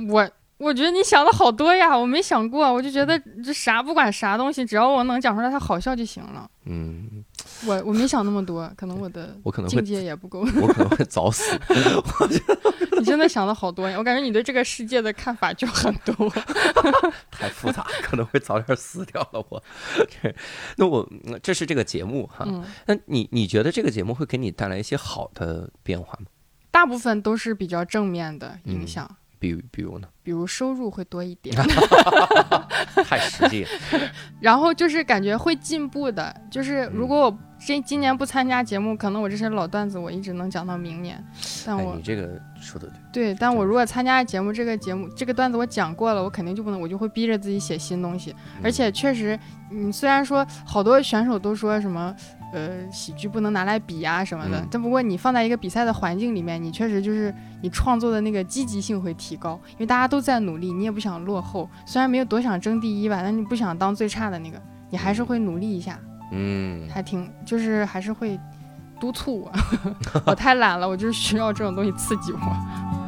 [0.08, 6.48] 我我觉得你想的好多呀，我没想过，我就觉得这啥不管啥东西，只要我能讲出来它好笑就行了。
[6.66, 7.24] 嗯，
[7.66, 10.40] 我我没想那么多，可能我的我可能境界也不够。
[10.40, 11.58] 我可能会早死。
[12.96, 16.32] 你真的想的好多呀，我感觉你对这个世界的看法就很多。
[17.30, 19.62] 太复杂，可能会早点死掉了我。
[20.08, 20.34] 这，
[20.76, 22.44] 那我嗯这是这个节目哈。
[22.46, 26.26] 嗯，那你你觉得这个节目会给你带来一些好的变化吗？
[26.70, 30.08] 大部分都是比较正面的影嗯响，比如比如呢？
[30.22, 31.54] 比如收入会多一点，
[33.04, 33.70] 太实际了。
[34.40, 36.34] 然后就是感觉会进步的。
[36.50, 41.22] 就是如果我这今年不参加节目，可能我这些老段子我一直能讲到明年。
[41.66, 43.32] 但哎，我你这个说的对。
[43.32, 48.34] 对，但我如果参加节目，这个节目这个段子我讲过了，我肯定就不能，我就会逼着自己写新东西。
[48.62, 49.38] 而且确实，
[49.70, 52.16] 嗯，虽然说好多选手都说什么，
[52.54, 61.68] 呃，喜剧不能拿来比啊什么的嗯，但不过你放在一个比赛的环境里面，你确实就是你创作的那个积极性会提高，因为大家都在努力，你也不想落后。
[61.84, 65.98] 虽然没有多想争第一吧，但你不想当最差的那个，你还是会努力一下，
[66.30, 68.38] 嗯，还挺就是还是会
[69.00, 69.52] 督促我。
[70.24, 73.03] 我太懒了，我就是需要这种东西刺激我。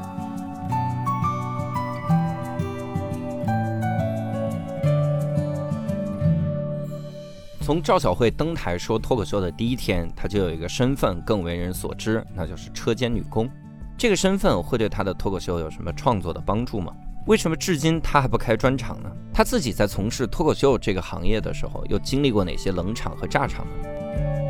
[7.67, 13.51] 从赵小慧登台说脱口秀的第一天，她就有一个身份更为人所知，那就是车间女工。
[13.99, 16.93] 这个身份会对她的脱口秀有什么创作的帮助吗？
[17.27, 19.11] 为什么至今她还不开专场呢？
[19.35, 24.46] 她自己在从事脱口秀这个行业的时候，又经历过哪些冷场和炸场呢？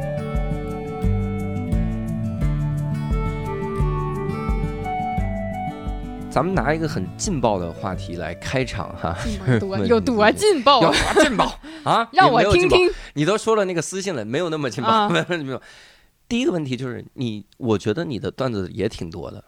[6.37, 9.17] 咱们拿一个很劲爆的话题来开场哈，
[9.59, 10.83] 多有多劲爆？
[10.85, 12.07] 有多劲爆啊？
[12.13, 12.91] 让我听听。
[13.15, 15.63] 你都说了那个私信了，没有那么劲爆， 没有没有。
[16.29, 19.43] 第一个问题就是你，我觉得你的段子也挺多的。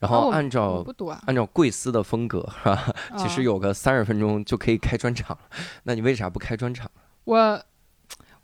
[0.00, 0.84] 然后按照
[1.24, 2.94] 按照贵司的风格是吧？
[3.16, 5.38] 其实有个三十分钟就可以开专场，
[5.84, 6.90] 那你为啥不开专场？
[7.24, 7.62] 我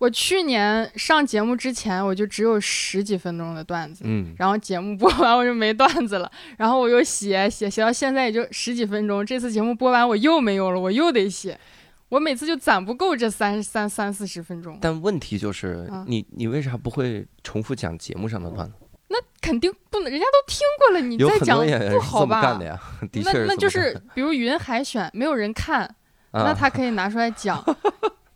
[0.00, 11.60] 我去年上节目之前我就只有十几分钟的段子，嗯，然后节目播完我就没段子了，然后我又写写写到现在也就十几分钟，这次节目播完我又没有了，我又得写，
[12.08, 14.78] 我每次就攒不够这三三三四十分钟。
[14.80, 18.72] 但问题就是你你为啥不会重复讲节目上的段子？
[19.08, 21.58] 那肯定不能，人家都听过了，你再讲
[21.90, 22.58] 不好吧？
[23.22, 25.94] 那那就是比如云海选没有人看，
[26.32, 27.62] 那他可以拿出来讲。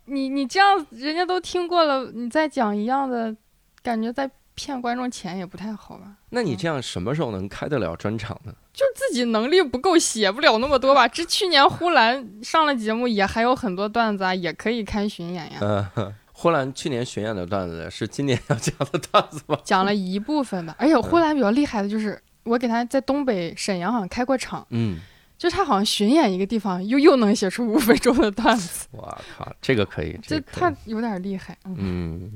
[0.05, 3.35] 你你这样人家都听过了，你再讲一样的，
[3.81, 6.15] 感觉在骗观众钱也不太好吧？
[6.29, 8.53] 那你这样什么时候能开得了专场呢？
[8.73, 11.07] 就是自己能力不够，写不了那么多吧。
[11.07, 15.91] 这去年呼兰上了节目，也还有很多段子啊，也可以开巡演呀。
[16.37, 19.57] 呼兰去年巡演的段子是今年要讲的段子吗？
[19.63, 20.75] 讲了一部分吧。
[20.77, 24.99] 而且呼兰比较厉害的就是，我给他在东北沈阳好像开过场，嗯，
[25.45, 28.87] 就他好像巡演一个地方，又又能写出五分钟的段子。
[28.91, 31.55] 我靠，这个可以，这他有点厉害。
[31.65, 32.31] 嗯，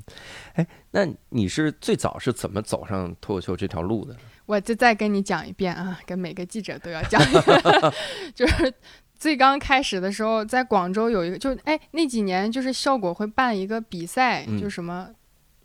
[0.54, 4.15] 哎，那你是最早是怎么走上脱口秀这条路的？
[4.45, 7.19] 我就再跟你讲一遍啊，跟每个记者都要讲，
[8.36, 8.72] 就是。
[9.19, 15.10] 最刚开始的时候，在广州有一个，就哎那几年就是效果会办一个比赛，就什么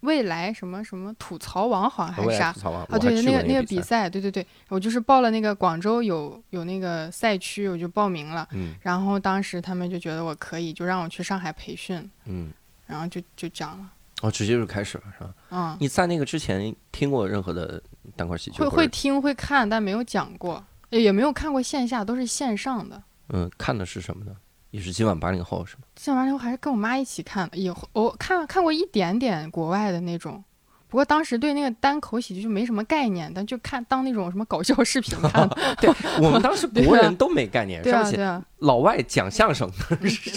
[0.04, 2.54] 未来什么什么吐槽王好像还是啥
[2.88, 2.98] 啊？
[2.98, 8.46] 对，那个那个比赛，对对对，我就是报了那个广州有有那个赛区，我就报名了。
[8.52, 8.74] 嗯。
[8.80, 12.08] 然后当时他们就觉得我可以，就让我去上海培训。
[12.26, 12.52] 嗯。
[12.86, 13.90] 然后就就讲了。
[14.22, 15.34] 哦，直接就开始了是吧？
[15.50, 15.76] 嗯。
[15.80, 17.82] 你在那个之前听过任何的
[18.14, 18.58] 单块喜剧？
[18.62, 23.02] 会会听会看，但没有讲过，也没有看过线下，都是线上的。
[23.30, 24.36] 嗯，看的是什么呢？
[24.74, 25.82] 也是今晚八零后是吗？
[25.94, 27.56] 今晚八零后还是跟我妈一起看的。
[27.56, 30.42] 以后我看看过一点点国外的那种，
[30.88, 35.48] 不过当时对那个单口喜剧就没什么概念，但就看当那种什么搞笑视频看。
[35.80, 35.88] 对，
[36.20, 39.70] 我们当时国人都没概念，对啊对啊，老外讲相声，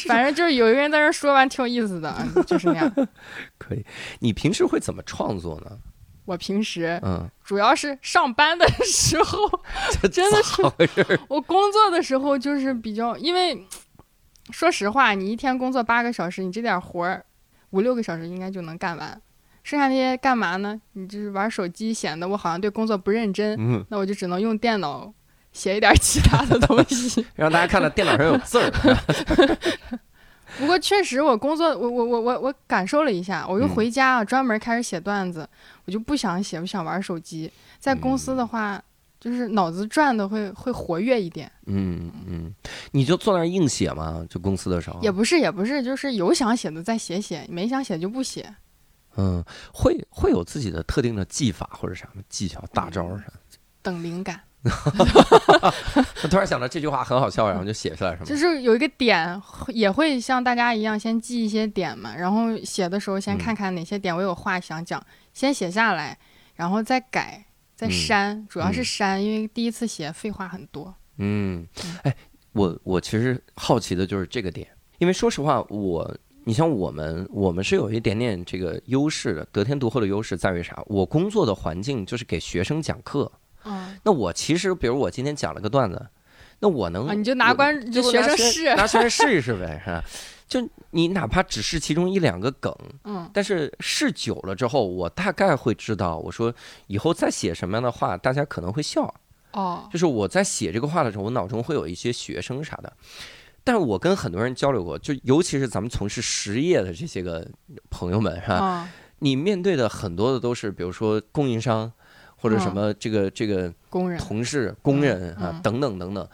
[0.08, 3.08] 反正就是有一个人在那说完挺有意思的， 就是那样。
[3.58, 3.84] 可以，
[4.20, 5.72] 你平时会怎么创作呢？
[6.26, 9.50] 我平时嗯，主要是上班的时候，
[10.12, 10.62] 真的是
[11.28, 13.66] 我工作的时候就是比较，因为
[14.52, 17.24] 说实话，你一天工作八个小时，你这点活儿
[17.72, 19.22] 五六个小时应该就能干完，
[19.64, 20.80] 剩下那些干嘛呢？
[20.94, 23.56] 你就是玩手机，显得我好像对工作不认真。
[23.60, 25.14] 嗯，那我就只能用电脑
[25.52, 28.72] 写一点其他的东西， 让大家看到电脑上有字儿。
[30.58, 35.48] 不过确实，我工作，我我我我我感受了一下，我又回家专门开始写段子，
[35.86, 37.52] 我就不想写，我想玩手机。
[37.80, 38.82] 在公司的话，
[39.20, 41.52] 就是脑子转的会会活跃一点。
[41.66, 42.54] 嗯嗯，
[42.92, 44.26] 你就坐那儿硬写吗？
[44.30, 45.00] 就公司的时候？
[45.02, 48.54] 也不是也不是，就是有想写的再写写，没想写就不写。
[49.16, 53.26] 嗯，会会有自己的特定的技法或者啥技巧大招啥？
[53.82, 54.40] 等灵感。
[56.16, 58.26] 他突然想到这句话很好笑，然后就写出来，是吗？
[58.26, 65.02] 就是有一个点，也会像大家一样先记一些点嘛，然后写的时候先看看哪些点我有话想讲，
[65.34, 66.18] 先写下来，
[66.56, 67.46] 然后再改，
[67.78, 70.94] 再删，主要是删，因为第一次写废话很多。
[71.18, 71.66] 嗯，
[72.02, 72.14] 哎，
[72.54, 80.82] 我我其实好奇的就是这个点，因为说实话，我你像我们，我们是有一点点这个优势的，得天独厚的优势在于啥？
[80.88, 83.32] 我工作的环境就是给学生讲课。
[84.02, 86.08] 那我其实，比如我今天讲了个段子，
[86.60, 90.04] 那我能，你就拿观就学生试，拿学生 试一试呗，是吧？
[90.48, 96.54] 就你哪怕只是其中一两个梗，嗯，但是试久了之后，我大概会知道，我说
[96.88, 99.14] 以后再写什么样的话，大家可能会笑。
[99.52, 102.92] 哦，就是我在写这个话的时候，我脑中会有一些学生啥的。
[103.64, 107.46] 但是我跟很多人交流过，就尤其是咱们从事实业的这些个
[107.90, 108.90] 朋友们，是吧？
[109.20, 111.92] 你面对的很多的都是，比如说供应商。
[112.40, 116.30] 或者什么这个这个工人、同事、工人啊等等等等，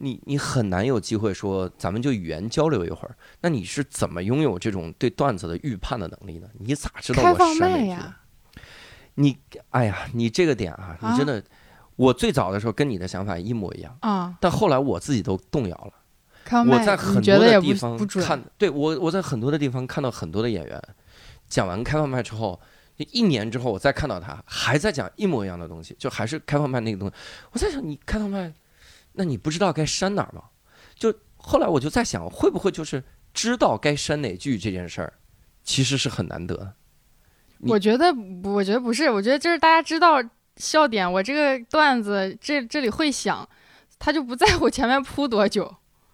[0.00, 3.16] 你你很难有机会说咱们就语言交流一会儿。
[3.40, 6.48] 那你是怎么拥有这种对段子的预判的能力呢？
[6.58, 8.62] 你咋知道我删哪句？
[9.14, 9.36] 你
[9.70, 11.42] 哎呀，你这个点啊，你真的，
[11.96, 15.92] 我最早的时候跟你的想法一模一样啊，但后来我自己都动摇了。
[16.64, 20.82] 我在很多的地方看，对我我在很多的地方看到很多的演员
[21.48, 22.60] 讲完开放麦之后。
[23.12, 27.14] 一年之后，我再看到他还在讲一模一样的东西，就还是开放麦那个东西。
[27.52, 28.52] 我在想，你开放麦，
[29.18, 30.44] 那你不知道该删哪儿吗？
[30.94, 33.02] 就后来我就在想，会不会就是
[33.34, 35.12] 知道该删哪句这件事儿，
[35.64, 36.74] 其实是很难得。
[37.62, 40.22] 我觉得，我觉得不是，我觉得就是大家知道
[40.56, 43.46] 笑点，我这个段子这这里会想，
[43.98, 45.64] 他就不在乎前面铺多久，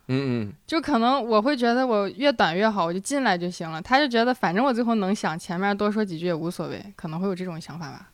[0.08, 3.82] 嗯嗯，就可能我会觉得我越短越好，我就进来就行了。
[3.82, 8.10] 他就觉得反正我最后能想前面多说几句也无所谓，可能会有这种想法吧。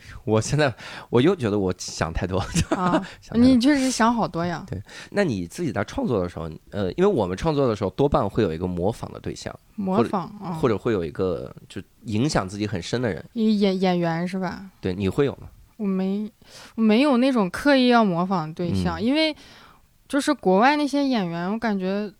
[0.24, 0.72] 我现在
[1.10, 2.38] 我又觉得我想太多。
[2.70, 4.64] 啊， 想太多你确实想好多呀。
[4.68, 13.24] 对那你自己在创作的时候，呃，因为我们创作的时候多半会有一个模仿的对象，模仿啊，或者会有一个就影响自己很深的人。
[13.34, 14.70] 演演员是吧？
[14.80, 15.48] 对，你会有吗？
[15.76, 16.30] 我没
[16.74, 19.34] 我没有那种刻意要模仿的对象，嗯因为
[20.08, 22.12] 就是国外那些演员，我感觉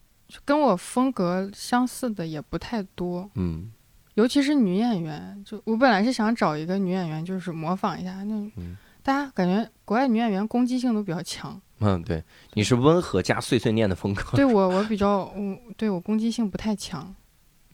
[0.44, 3.72] 跟我风格相似的也不太多，嗯
[4.18, 5.42] 尤其是女演员。
[5.46, 12.22] 就我本来是想找一个女演员，就是模仿一下那，嗯大家感觉国外女演员攻击性都比较强，嗯，对，
[12.54, 14.36] 你是温和加碎碎念的风格。
[14.36, 17.14] 对 我我比较我对我攻击性不太强。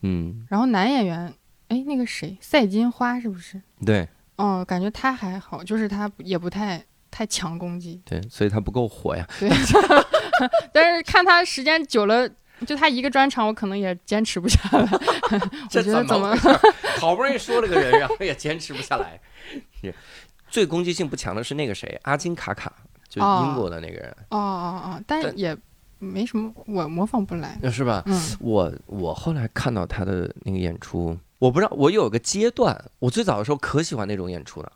[0.02, 1.34] 嗯，然后男演员，
[1.68, 3.60] 哎，那个谁，赛金花是不是？
[3.84, 8.00] 对哦，感觉他还好，就是他也不太太强攻击。
[8.04, 9.26] 对，所以他不够火呀。
[9.40, 9.48] 对，
[10.72, 12.28] 但是看他时间久了，
[12.66, 14.88] 就他一个专场，我可能也坚持不下来。
[15.74, 16.34] 我觉得怎么？
[16.98, 19.20] 好不容易说了个人，然后也坚持不下来。
[19.80, 19.94] 是
[20.48, 22.72] 最攻击性不强的是那个谁，阿金卡卡，
[23.08, 25.56] 就哦英国的那个人，哦哦哦，但但也
[25.98, 27.58] 没什么，我模仿不来。
[27.72, 28.02] 是吧？
[28.06, 34.72] 嗯我我后来看到他的那个演出，我不知道，我有个阶段，我最早的时候可喜欢那种演出了。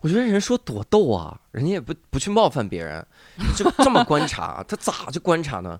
[0.00, 3.06] 我觉得人说多逗啊，人家也不不去冒犯别人，
[3.56, 5.78] 就这么观察，他咋就观察呢？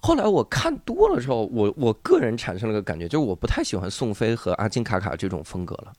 [0.00, 5.92] 后来我看多了之后，我我个人产生了个感觉，就是我不太喜欢宋飞和阿金卡卡这种风格了，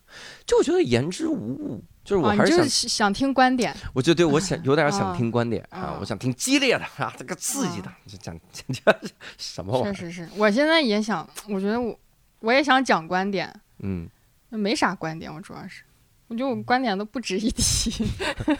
[0.46, 3.76] 就我觉得言之无物，就是我啊，还是就是想听观点。
[3.94, 8.96] 我就对我想 有点想啊听观点啊啊，我想听激烈的啊，这个刺激的，就讲讲讲
[9.38, 9.94] 什么玩意儿？
[9.94, 11.98] 确实是我现在也想，我觉得我
[12.40, 14.10] 我也想讲观点，嗯。
[14.50, 15.84] 没啥观点，我主要是。
[16.30, 17.92] 我觉得我观点都不值一提，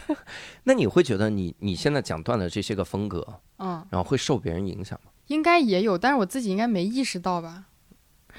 [0.64, 5.10] 那你会觉得你你现在讲段的这些个风格，嗯，然后会受别人影响吗？
[5.28, 7.64] 应该也有，但是我自己应该没意识到吧。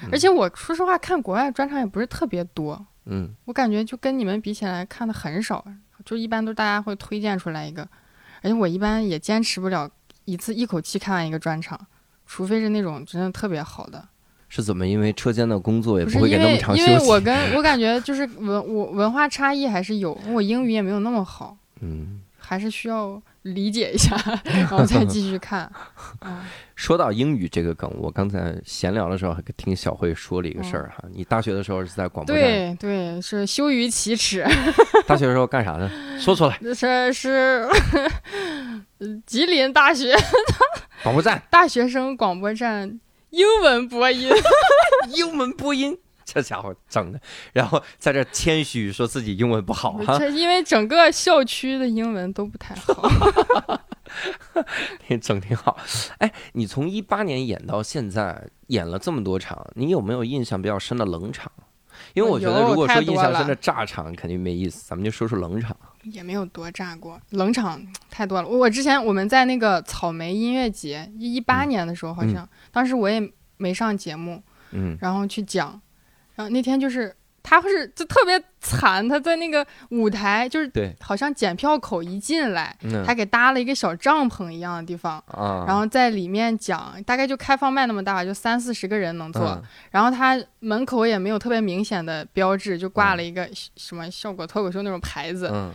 [0.02, 5.62] 嗯而且我说实话，看国外专场也不是特别多，嗯我感觉就跟你们比起来看的很少，
[6.04, 7.82] 就一般都大家会推荐出来一个，
[8.42, 9.90] 而且我一般也坚持不了
[10.24, 11.78] 一次一口气看完一个专场，
[12.24, 14.08] 除非是那种真的特别好的。
[14.48, 14.86] 是怎么？
[14.86, 16.90] 因为车间的工作也不是会给那么长休息。
[16.90, 25.70] 因为我跟我感觉就是文我文化差异还是有，我英语也没有那么好，嗯，还是需要理解一下， 然后再继续看。
[26.20, 26.42] 嗯，
[26.74, 31.04] 说到英语这个梗，我刚才闲聊的时候还听小慧说了一个事儿哈。
[31.12, 32.44] 你大学的时候是在广播站，
[32.76, 34.46] 对对，是羞于启齿。
[35.06, 35.90] 大学的时候干啥呢？
[36.20, 36.58] 说出来。
[36.74, 37.68] 是是
[39.26, 40.14] 吉林大学
[41.02, 44.30] 广播站大学生广播站英文播音。
[45.14, 45.96] 英文播音，
[46.32, 47.20] 这家伙整的，
[47.52, 53.80] 然后在这谦虚说自己英文不好哈，这因为整个校区的英文都不太好。
[55.08, 55.76] 你整挺好。
[56.18, 61.50] 哎，你从一八年演到现在，演了这么多场，你有没有印象比较深的冷场？
[62.14, 65.76] 因为我觉得，如果说印象深的炸场肯定没意思，咱们就说说冷场。
[66.04, 68.48] 也没有多炸过，冷场太多了。
[68.48, 73.20] 我我之前我们在那个草莓音乐节，一八年的时候好像，当时我也
[73.58, 75.80] 没上节目，嗯然后去讲，
[76.48, 85.22] 那天就是他是就特别惨，他在那个舞台就是对好像检票口一进来，嗯他给搭了一个小帐篷一样的地方。
[85.26, 89.42] 啊，然后在里面讲，大概就开放麦那么大吧，就三四十个人能坐。
[89.42, 95.50] 嗯然后他门口也没有特别明显的标志，就挂了一个什么效果脱口秀那种牌子。
[95.52, 95.72] 嗯，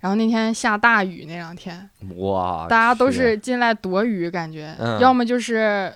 [0.00, 5.94] 然后那天下大雨，那两天哇，大家都是进来躲雨，感觉、嗯要么就是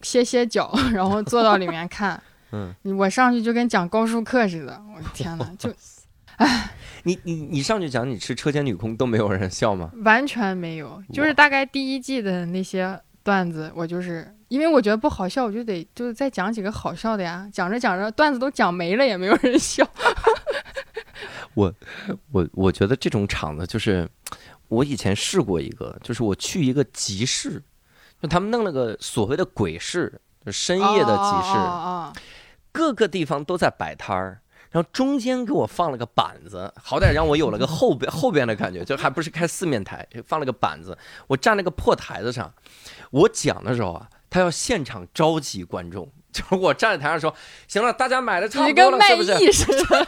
[0.00, 2.20] 歇歇脚， 然后坐到里面看。
[2.52, 5.72] 嗯，我上去就跟讲高数课似的，我的天呐，就
[7.04, 9.90] 你你你上去讲你是车间女工都没有人笑吗？
[10.04, 11.02] 完全没有。
[11.12, 17.48] 就是大概第一季的那些段子，我就是因为我觉得不好笑，我就得就是再讲几个好笑的呀。
[17.52, 19.88] 讲着讲着段子都讲没了，也没有人笑。
[21.54, 21.72] 我
[22.32, 24.06] 我我觉得这种场子就是，
[24.68, 27.62] 我以前试过一个，就是我去一个集市，
[28.20, 32.12] 就他们弄了个所谓的鬼市，就深夜的集市，啊
[32.76, 34.42] 各个地方都在摆摊儿。
[34.70, 40.98] 然后中间给我放了个板子，好歹让我有了个后边 后边的感觉，就还不是开四面台，放了个板子，
[41.28, 42.52] 我站那个破台子上，
[43.10, 46.06] 我讲的时候啊，他要现场召集观众，
[46.36, 47.34] 就是我站在台上说，
[47.66, 49.52] 行了，大家买的差不多了，你跟卖是不是？
[49.52, 50.06] 似的，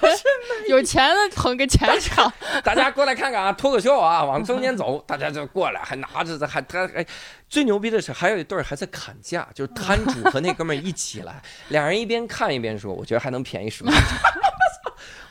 [0.68, 2.30] 有钱的捧个钱场。
[2.62, 7.04] 大家过来看看啊，脱口秀啊，往中间走，大家就过来，还拿着还他还
[7.48, 14.02] 最牛逼的是，还有一对儿还在砍价，就是摊主和那哥们儿一起来，两人一边看一边说，我觉得还能便宜十块钱。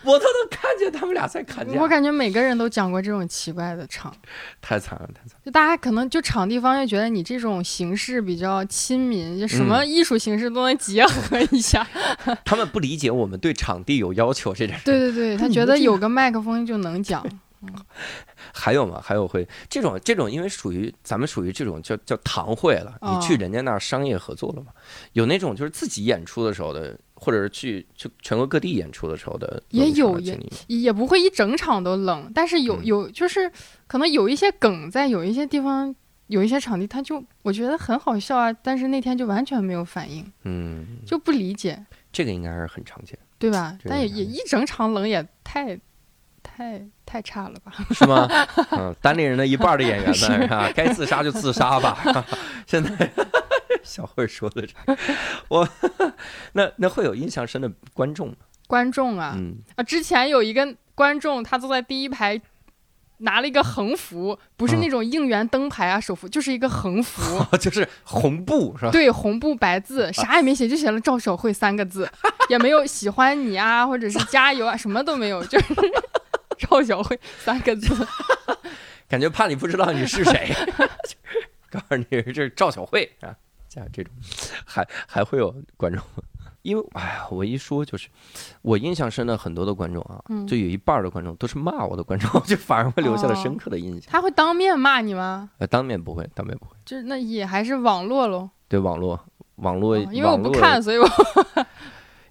[0.03, 4.13] 我都能看见他们俩在砍价，我感觉每个人都讲过这种奇怪的场，
[4.61, 5.41] 太惨了，太惨了。
[5.45, 11.85] 就大家可能就场地方就觉得你这种形式比较亲民，就什么艺术形式都能结合一下。
[12.45, 14.79] 他们不理解我们对场地有要求这点。
[14.85, 17.25] 对对对，他觉得有个麦克风就能讲。
[18.53, 19.01] 还有吗？
[19.03, 22.97] 还有会这种这种，因为属于咱们属于这种叫叫堂会了。
[23.01, 24.71] 你去人家那儿商业合作了吗？
[25.13, 33.51] 有那种就是自己演出的时候的，或者是去去全国各地演出的时候的，也有也也不会一整场都冷，但是有有就是
[33.87, 35.93] 可能有一些梗在有一些地方
[36.27, 41.85] 有一些场地，他就我觉得很好笑啊，但是那天就完全没有反应，嗯，就不理解。
[42.11, 43.77] 这个应该是很常见，对吧？
[43.85, 45.79] 但也也一整场冷也太。
[46.55, 47.71] 太太差了吧？
[47.91, 48.27] 是吗？
[48.71, 50.71] 嗯，单立人的一半的演员呢， 是吧？
[50.73, 52.25] 该自杀就自杀吧。
[52.65, 53.11] 现在
[53.83, 54.73] 小慧说的这，
[55.49, 55.67] 我
[56.53, 58.35] 那那会有印象深的观众吗？
[58.67, 59.37] 观众啊，
[59.75, 62.41] 啊，之前有一个观众，他坐在第一排，
[63.19, 68.91] 拿了一个横幅，不是那种应援灯牌啊，手幅，就是一个横幅，就是红布是吧？
[68.91, 72.09] 对，红布白字，啥也没写，就写了赵小慧三个字，
[72.49, 75.73] 也没有喜欢你啊，或者是加油啊，什么都没有，就是。
[76.57, 78.07] 赵小慧三个字，
[79.07, 80.53] 感觉怕你不知道你是谁，
[81.71, 83.35] 告诉你这是赵小慧啊，
[83.69, 84.13] 像这种，
[84.65, 86.01] 还还会有观众，
[86.61, 88.07] 因为哎呀，我一说就是
[88.61, 94.11] 我印象深的很多的观众啊，就有一半的观众都是骂我的观众， 就反而会留下了深刻的印象。
[94.11, 95.49] 他会当面骂你吗？
[95.59, 98.49] 呃，当面不会，当面不会，就是那也还是网络喽。
[98.67, 99.19] 对，网络，
[99.55, 101.07] 网络，因为我不看，所以我。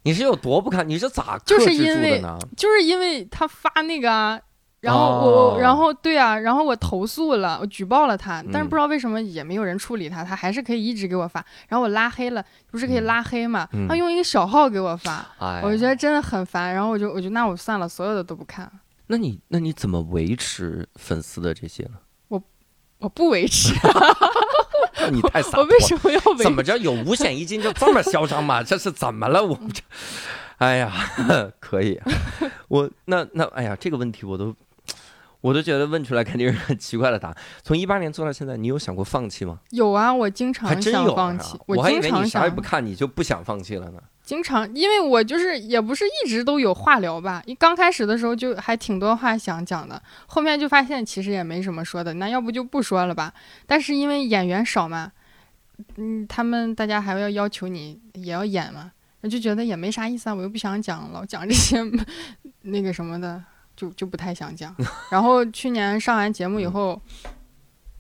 [0.07, 0.89] 你是有多不堪？
[0.89, 2.23] 你是咋就是因为
[2.57, 4.41] 就是因为他发那个，
[4.81, 13.69] 然后我，然后对啊，然后我投诉了，我举报了他，但是不知道为什么也没有人处理他，他还是可以一直给我发，然后我拉黑了，不是可以拉黑嘛？
[13.89, 15.27] 他用一个小号给我发，
[15.61, 18.71] 我就觉得真的很烦，然后我就我就那我算了，所有的都不看。
[19.09, 21.99] 那你那你怎么维持粉丝的这些呢？
[22.99, 23.75] 我我不维持。
[25.13, 25.61] 你太洒脱！
[25.61, 26.21] 我为什么要？
[26.43, 26.77] 怎么着？
[26.79, 28.63] 有五险一金就这么嚣张吗？
[28.63, 29.43] 这是怎么了？
[29.45, 29.83] 我这，
[30.59, 30.93] 哎呀，
[31.61, 32.01] 可以。
[32.69, 34.55] 我那那哎呀，这个问题我都
[35.47, 37.37] 我都觉得问出来肯定是很奇怪的答案。
[37.63, 39.61] 从一八年做到现在，你有想过放弃吗？
[39.71, 41.57] 有啊，我经常想放弃。
[41.67, 44.01] 我还以为你啥也不看，你就不想放弃了呢。
[44.25, 47.41] 经常，因为我就是也不是一直都有话聊吧。
[47.47, 53.33] 一刚开始的时候就还挺多话想讲的，后面就发现其实也没什么说的，那要不就不说了吧。
[53.69, 55.13] 但是因为演员少嘛，
[55.95, 58.91] 嗯，他们大家还要要求你也要演嘛，
[59.21, 60.35] 我就觉得也没啥意思啊。
[60.35, 61.81] 我又不想讲，老讲这些
[62.63, 63.41] 那个什么的，
[63.77, 64.75] 就就不太想讲。
[65.11, 67.01] 然后去年上完节目以后，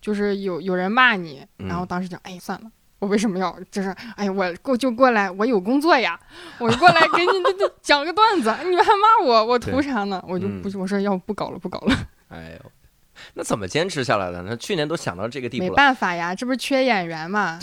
[0.00, 2.70] 就是有有人骂你，然后当时讲哎算了。
[2.98, 3.54] 我为什么要？
[3.70, 6.18] 就是哎呀，我过就过来，我有工作呀，
[6.58, 10.24] 我过来给你这讲个段子，你们还骂我，我图啥呢？
[10.26, 11.94] 我就不，我说要不不搞了，不搞了。
[12.28, 12.72] 哎呦，
[13.34, 14.42] 那怎么坚持下来的？
[14.42, 17.60] 那去年都想到这个地步了，没办法呀，这不是缺演员嘛。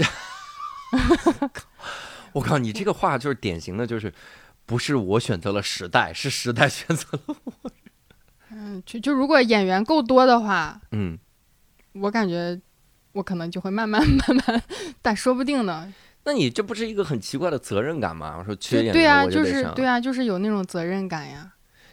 [2.34, 4.14] 我靠，你这个话就是典型的，就是
[4.68, 7.72] 不是我选择了时代，是时代选择了我。
[8.56, 11.18] 嗯，就就如果演员够多的话，嗯，
[11.94, 12.60] 我感觉。
[13.14, 14.64] 我可能就会慢慢 慢慢，
[15.00, 15.94] 但说不定呢。
[16.24, 18.38] 那你这不是一个很奇怪的责任感吗？
[18.40, 21.52] 我说缺演对啊，就是对啊，就是有那种责任感呀。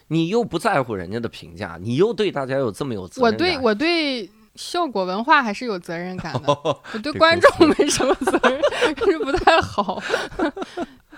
[0.08, 3.32] 你又不在乎人家的评价，你又对大家有这么有责任感。
[3.32, 8.62] 我对我对效果文化还是有责任感的， 我对观众没什么责任，
[9.04, 10.02] 是不太好。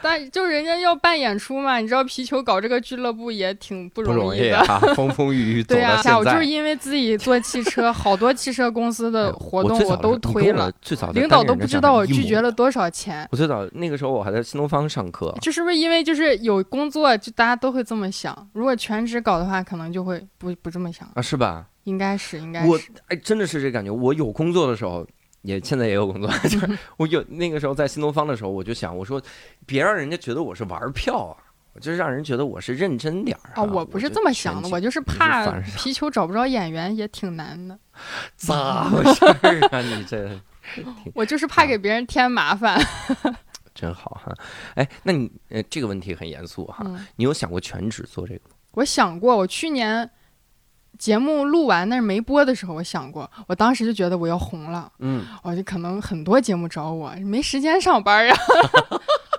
[0.03, 6.17] 但就人家要办演出嘛，你知道皮球搞这个俱乐部也挺不容易的， 风风雨雨走到现在。
[6.17, 13.27] 我就是因为自己做汽车，好多汽车公司的 活动我都推了，最早领导都不知道我拒绝了多少钱。
[13.31, 18.37] 我最早那个时候我还在新东方上课，就是不是因为就是有工作，就大家都会这么想。
[18.53, 21.23] 如果全职搞的话，可能就会不不这么想啊？
[21.23, 21.67] 是吧？
[21.85, 22.69] 应该是，应该是。
[22.69, 22.79] 我
[23.09, 23.91] 哎，真的是这感觉。
[23.91, 25.07] 我有工作的时候。
[25.43, 29.21] 也现在也有工作， 就是 我有那个时候在新东方的时候，我就想，我说
[29.67, 31.37] 别让人家觉得我是玩票啊，
[31.75, 33.63] 我就是让人觉得我是认真点儿啊。
[33.63, 37.79] 我不是这么想的，我就是怕皮球找不着演员也挺难的。
[38.37, 39.25] 咋回事
[39.71, 39.81] 啊？
[39.81, 40.41] 你这，
[41.15, 42.81] 我就是怕给别人添麻烦。
[43.75, 44.33] 真好哈，
[44.75, 46.87] 哎，那你呃这个问题很严肃哈，
[47.17, 48.57] 你有想过全职做这个吗？
[48.73, 50.09] 我想过，我去年。
[51.03, 58.33] 节目录完，但是没播的时候，我想过，我当时就觉得我要红了，嗯，我就可能很多节目找我，没时间上班呀，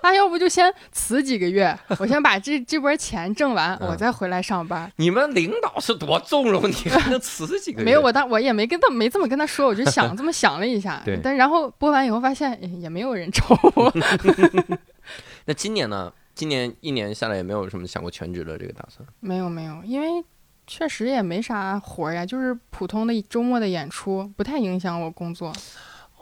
[0.02, 4.92] 那 要不就先辞几个月， 我先把这这波钱挣完，我再回来上班。
[4.96, 7.84] 你们领导是多纵容你，还能辞几个月？
[7.88, 13.42] 没有，我当我也没跟他没这么跟他说，我就想这么想了一下，对，但然后播完以后发现也没有人找
[13.74, 13.90] 我。
[15.46, 16.12] 那今年呢？
[16.34, 19.08] 今年一年下来也没有什么想过全职的这个打算。
[19.20, 20.24] 没有没有，因为
[20.66, 25.52] 确实也没啥活呀，就是普通的周末的演出，不太影响我工作。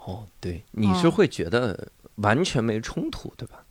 [0.05, 3.63] 哦，对，你是嗯会觉得完全没冲突，对吧？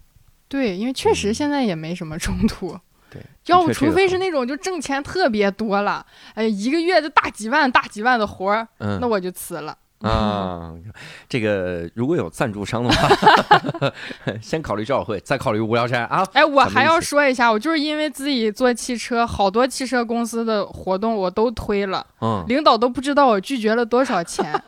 [0.49, 2.79] 对，因为确实嗯现在也没什么冲突。
[3.11, 9.77] 对，要不除非是那种就挣钱特别多了，哎，一个月就大几万、大几万的活儿，嗯那我就辞了。
[10.03, 10.73] 啊，
[11.29, 13.93] 这个如果有赞助商的话，
[14.43, 16.27] 先考虑赵小慧，再考虑无聊斋啊。
[16.33, 24.53] 哎，我还要说一下，我就是因为自己做汽车，好多汽车公司的活动我都推了，嗯，领导都不知道我拒绝了多少钱。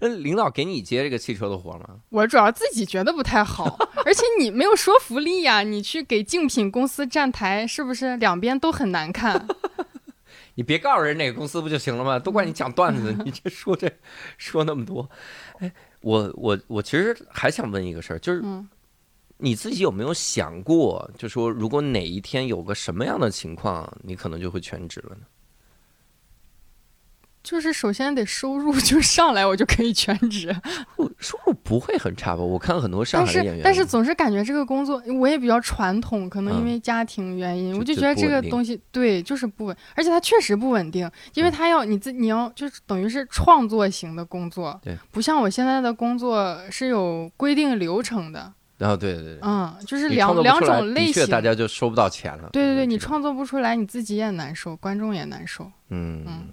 [0.00, 1.84] 那领导给你接这个汽车的活吗？
[2.08, 9.46] 我主要自己觉得不太好，而且你没有说服力呀，你去给竞品公司站台，是不是两边都很难看？
[10.60, 12.18] 你别告诉人哪个公司不就行了吗？
[12.18, 13.90] 都怪你讲段子，你这说这
[14.36, 15.08] 说那么多。
[15.58, 18.68] 哎，我我我其实还想问一个事儿，就是嗯，
[19.38, 25.22] 你自己有没有想过，就说如果哪一天有个什么样的情况，你可能就会全职了呢？
[27.50, 30.54] 就是首先得收入 就上来，我就可以全职。
[30.96, 32.42] 我收入不会很差吧？
[32.42, 52.48] 我看很多上但海的演员，是但是总是感觉这个工作我也比较传统，可能因嗯为家庭原因，我就觉得这个东西对就是不稳，而且它确实不稳定，因为嗯它要你自你要就是等于是创作型的工作，对，不像我现在的工作是有规定流程的，然后对对对，嗯，就是两两种类型的确，大家就收不到钱了。
[52.52, 55.64] 对对对，你创作不出来，你自己也难受，观众也难受。
[55.88, 56.46] 嗯嗯，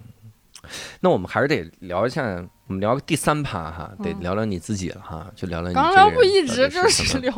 [1.01, 2.23] 那我们还是得聊一下，
[2.67, 7.33] 我们聊个第三趴哈，得嗯聊聊你自己了哈，就聊聊你刚这个人刚不一直就是聊，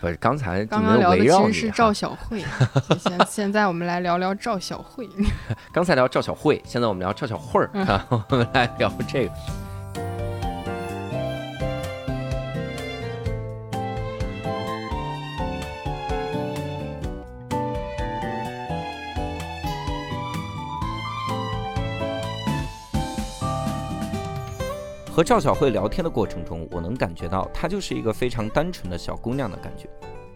[0.00, 2.44] 不是刚才刚刚聊的有围绕你其实是赵小慧，
[2.98, 5.08] 现现在我们来聊聊赵小慧。
[5.72, 9.63] 刚才聊赵小慧，现在我们聊赵小慧儿嗯啊，我们来聊这个。
[25.14, 29.88] 和赵小慧聊天的过程中，我能感觉到她就是一个非常单纯的小姑娘的感觉。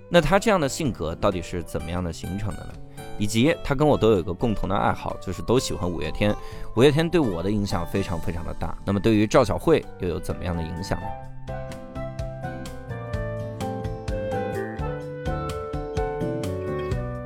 [0.09, 2.73] 那她这样的性格到底是怎么样的形成的呢？
[3.19, 6.33] 以及她跟我都有一个共同的爱好，就是都喜欢五月天。
[6.77, 8.79] 五月天对我的影响非常非常的大。
[8.85, 11.07] 那么对于赵小慧又有怎么样的影响呢？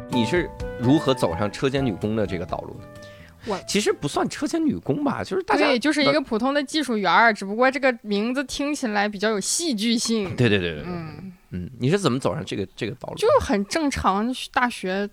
[0.09, 0.49] 你是
[0.81, 2.92] 如何走上车间女工的这个道路的？
[3.47, 10.35] 我其实不算车间女工吧，就是大家对，就是一个普通的技术员儿，只不过这个名字听起来比较有戏剧性。
[10.37, 13.17] 对对对对对，嗯，嗯，你是怎么走上这个这个道路？
[13.17, 15.09] 就很正常，大学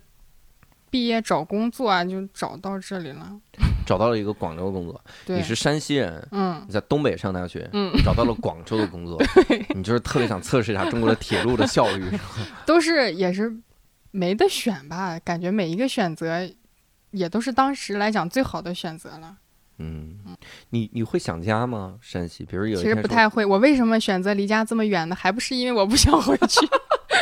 [0.89, 3.32] 毕业找工作啊，就找到这里了。
[3.86, 9.19] 找到了一个广州的工作，你是山西人，嗯你在东北上大学，嗯，找到了广州的工作，
[9.73, 12.05] 你就是特别想测试一下中国的铁路的效率。
[12.67, 13.51] 都是也是
[14.11, 16.47] 没得选吧，感觉每一个选择
[17.12, 19.38] 也都是当时来讲最好的选择了。
[19.78, 20.20] 嗯，
[20.72, 21.97] 你你会想家吗？
[22.01, 25.16] 山西，比如有一其实不太会，我为什么选择离家这么远呢？
[25.16, 26.68] 还不是因为我不想回去。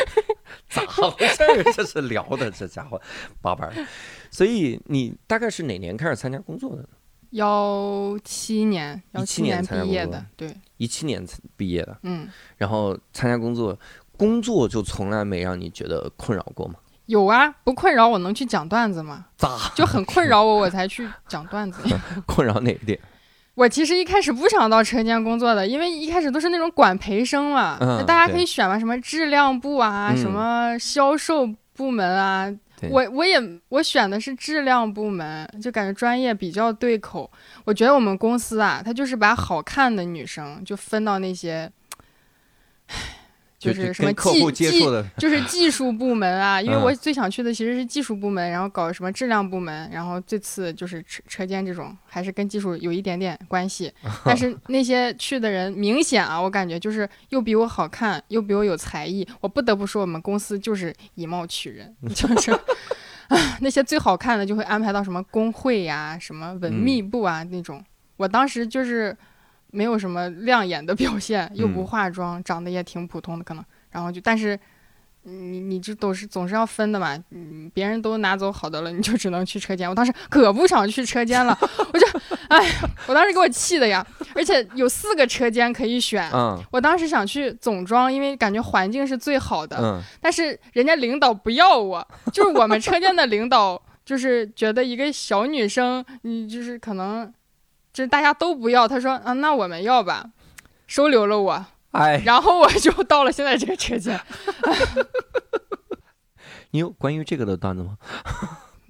[0.68, 1.62] 咋回事儿？
[1.72, 3.00] 这是聊的，这家伙
[3.40, 3.86] 八班儿。
[4.30, 6.88] 所以你大概是哪年开始参加工作的呢？
[7.30, 11.24] 幺七年，幺17年毕业的，对，一七年
[11.56, 13.78] 毕业的，嗯，然后参加工作，
[14.16, 16.74] 工作就从来没让你觉得困扰过吗？
[17.08, 19.24] 有啊，不困扰我能去讲段子吗？
[19.36, 21.82] 咋就很困扰我，我才去讲段子。
[22.26, 22.98] 困扰哪一点？
[23.56, 32.48] 我其实一开始不想到车间工作的，因为一开始都是那种管培生嘛，嗯大家可以选嘛，什么质量部啊，嗯什么销售部门啊。
[32.90, 37.28] 我我也我选的是质量部门，就感觉专业比较对口。
[37.64, 41.68] 我觉得我们公司啊，它就是把好看的女生就分到那些，
[42.86, 42.94] 唉
[43.58, 53.92] 就是什么客技技户接触的，就是技术部门啊， 因为嗯我最想去的其实是技术部门，然后搞什么质量部门，然后最次就是车车间这种，还是跟技术有一点点关系。
[54.24, 59.26] 但是那些去的人明显啊，我感觉就是又比我好看，又比我有才艺。
[59.40, 62.52] 我不得不说，我们公司就是以貌取人， 就是。
[63.28, 67.84] 啊，那些最好看的就会安排到什么工会呀、什么文秘部啊、那种。
[68.16, 69.14] 我当时就是
[69.70, 73.64] 没有什么亮眼的表现，又不嗯化妆，长得也挺普通的，可能。
[73.90, 74.58] 然后就，但是
[75.22, 79.88] 你你这都是总是要分的嘛，嗯，别人都拿走好的了，你就只能去车间。
[79.88, 81.58] 我当时可不想去车间了，
[81.92, 82.06] 我就，
[82.48, 82.72] 哎呀，
[83.06, 84.06] 我当时给我气的呀！
[84.34, 97.30] 而且有四个车间可以选，嗯我当时想去总装，因为感觉环境是最好的，嗯，但是人家领导不要我，就是我们车间的领导，就是觉得一个小女生，你就是可能，
[97.92, 100.26] 就是大家都不要，他说啊，那我们要吧，
[100.86, 104.20] 收留了我，哎，然后我就到了现在这个车间。
[106.70, 107.96] 你有关于这个的段子吗？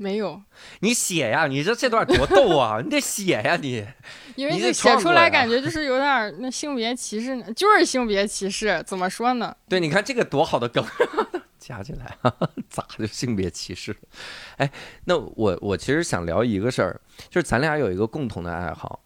[0.01, 0.41] 没有，
[0.79, 1.49] 你写呀！
[1.49, 2.79] 你这这段多逗啊！
[2.83, 3.85] 你得写呀你。
[4.37, 9.57] 因为你写出来感觉就是有点那性别歧视呢，就是性别歧视，怎么说呢？
[9.69, 10.85] 对，你看这个多好的梗，
[11.59, 12.17] 加进来，
[12.69, 13.99] 咋就性别歧视了？
[14.59, 14.71] 哎，
[15.05, 19.01] 那我我其实想聊一个事儿，就是咱俩有一个共同的爱好，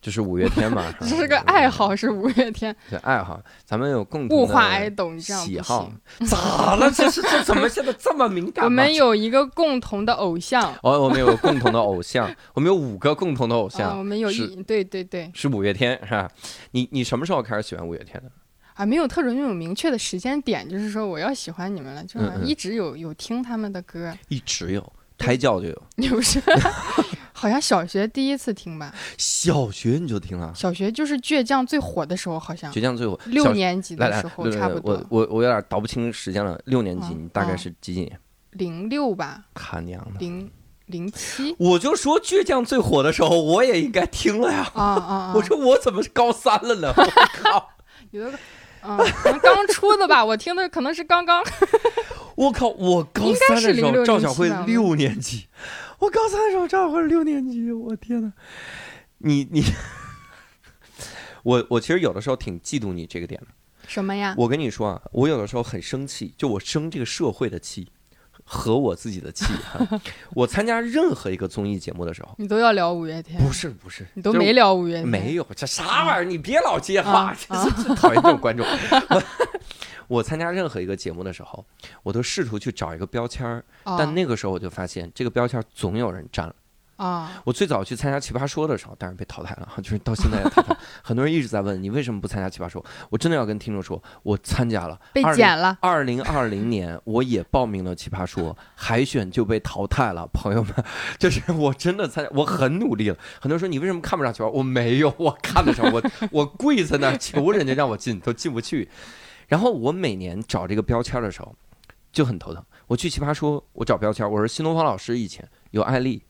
[0.00, 0.92] 就是五月天嘛。
[1.00, 6.26] 这是个爱好，是五月天对爱好，咱们有共同物化的爱豆，你这样不喜好行。。
[6.26, 6.90] 咋了？
[6.90, 8.64] 这是这怎么现在这么敏感？
[8.64, 16.30] 我们有一个共同的偶像，哦，我们有共同的偶像， 我们有五个共同的偶啊，像，我们有一对对对是五月天，是吧？
[16.72, 18.30] 你你什么时候开始喜欢五月天的？
[18.82, 26.42] 啊，没有特种那种明确的时间点，就是说我要喜欢你们了，就是一直有有听他们的歌，一直有，胎教就有， 你不是，
[27.32, 36.60] 好像小学第一次听吧，小学你就听了，小学就是倔强最火的时候，好像倔强最火六年级的时，候差不多我，我我有点倒不清时间了。
[36.64, 38.18] 六年级，嗯你大概嗯是几几年？
[38.50, 40.18] 零六吧，他娘的！
[40.18, 40.50] 零
[40.86, 44.68] 零七我就说倔强最火的时候，我也应该听了呀。
[44.74, 45.32] 啊啊啊！
[45.36, 46.92] 我说我怎么是高三了呢？
[46.96, 47.04] 我
[47.42, 47.68] 靠！
[48.10, 48.38] 有的，
[48.82, 51.42] 嗯，可能刚出的吧，我听的可能是刚刚，
[52.36, 52.68] 我靠！
[52.68, 55.46] 我高三的时候，赵小慧六年级，
[55.98, 58.32] 我高三的时候赵小慧六年级，我天呐，
[59.18, 59.62] 你你，
[61.44, 63.46] 我我其实有的时候挺嫉妒你这个点的。
[63.86, 64.34] 什么呀？
[64.38, 67.88] 我跟你说啊，我有的时候很生气，就我生这个社会的气
[68.52, 69.46] 和我自己的气。
[69.64, 70.00] 哈
[70.36, 78.66] 我参加任何一个综艺节目的时候，你都要聊五月天，不是不是，你都没聊五月天，没有这啥玩意儿，你别老接话啊， 这是这讨厌这种观众。
[79.08, 79.22] 我
[80.18, 81.64] 我参加任何一个节目的时候，
[82.02, 86.54] 我都试图去找一个标签儿，啊，但那个时候我就发现这个标签儿总有人占了。
[87.02, 90.76] 啊，我最早去参加奇葩说的时候，当然被淘汰了， 就是到现在也淘汰。
[91.02, 100.26] 很多人一直在问你为什么不参加奇葩说，我真的要跟听众说，我参加了，被20剪了，二零二零年，我也报名了奇葩说，海选就被淘汰了。
[100.32, 100.72] 朋友们，
[101.18, 103.16] 就是我真的参加，我很努力了。
[103.40, 104.48] 很多人说你为什么看不上奇葩？
[104.50, 108.88] 我没有，我看得上，我 我跪在那儿求人家让我进，都进不去。
[109.48, 111.54] 然后我每年找这个标签的时候
[112.12, 112.64] 就很头疼。
[112.86, 116.22] 我去奇葩说，我找标签，我说新东方老师以前有艾丽，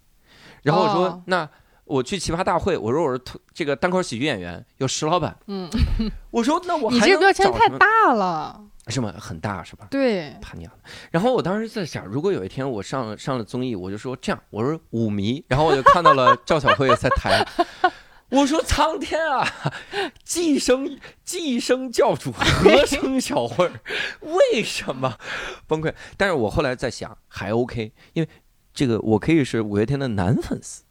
[0.62, 1.48] 然后我说、哦那。
[1.84, 3.20] 我去奇葩大会，我说我是
[3.52, 5.36] 这个单口喜剧演员，有石老板。
[5.48, 5.68] 嗯，
[6.30, 9.12] 我说那我你这标签太大了，是吗？
[9.18, 9.88] 很大是吧？
[9.90, 10.78] 对，他娘的！
[11.10, 17.44] 然后我当时在想，如果有一天我上上了综艺，我就说这样，我说舞迷，然后我就看到了赵小慧在台，
[18.30, 19.46] 我说苍天啊，
[20.24, 23.72] 寄生寄生教主 何生小慧儿，
[24.22, 25.18] 为什么
[25.66, 25.92] 崩溃？
[26.16, 28.28] 但是我后来在想，还 OK，因为
[28.72, 30.82] 这个我可以是五月天的男粉丝。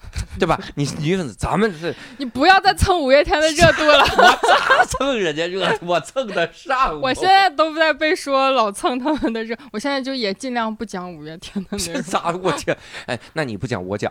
[0.40, 0.58] 对吧？
[0.76, 5.84] 你是女粉丝，咱们是你不要再蹭五月天的热度了， 我咋蹭人家热度？
[5.86, 6.98] 我蹭得上。
[7.02, 11.94] 我现在都在被说老蹭他们的热，我现在就也尽量不讲五月天的内容。
[11.96, 12.30] 这咋？
[12.42, 12.74] 我天！
[13.04, 14.10] 哎，那你不讲，我讲，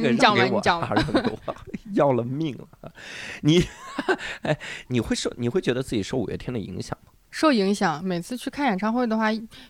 [0.00, 1.56] 你讲吧让给我你讲吧 啊让给我，
[1.94, 2.92] 要了命了！
[3.42, 3.66] 你，
[4.42, 7.10] 哎，你会受，你会觉得自己受五月天的影响吗？
[7.36, 9.26] 受影响，每次去看演唱会的话，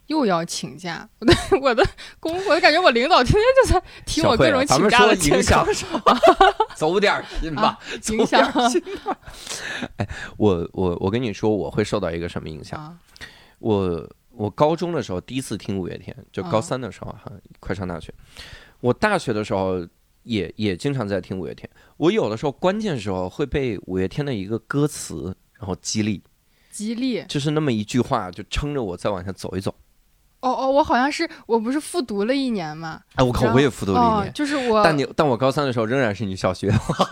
[0.07, 1.09] 又要请假。
[1.19, 1.85] 我的我的
[2.21, 5.75] 工，我感觉我领导天天就在提我各种请假的借口影响。
[5.75, 6.01] 什么？
[6.77, 9.19] 走点儿心吧啊，走影响点儿心吧。
[9.99, 12.81] 哎，我我我跟你说，我会受到一个什么影响？
[12.81, 12.97] 啊
[13.59, 18.15] 我我高中的时候第一次听五月天，就高啊三的时候哈，快上大学。
[18.79, 19.85] 我大学的时候
[20.23, 21.69] 也也经常在听五月天。
[21.97, 26.23] 我有的时候关键时候会被五月天的一个歌词然后激励，
[26.77, 27.25] 激励。
[27.29, 29.75] 就是那么一句话就撑着我再往下走一走。
[30.41, 33.01] 哦哦，我好像是我不是复读了一年嘛？
[33.15, 37.07] 哎，我靠，我也复读了一哦年，，就是我但你但我高三的时候仍然是你小学， 好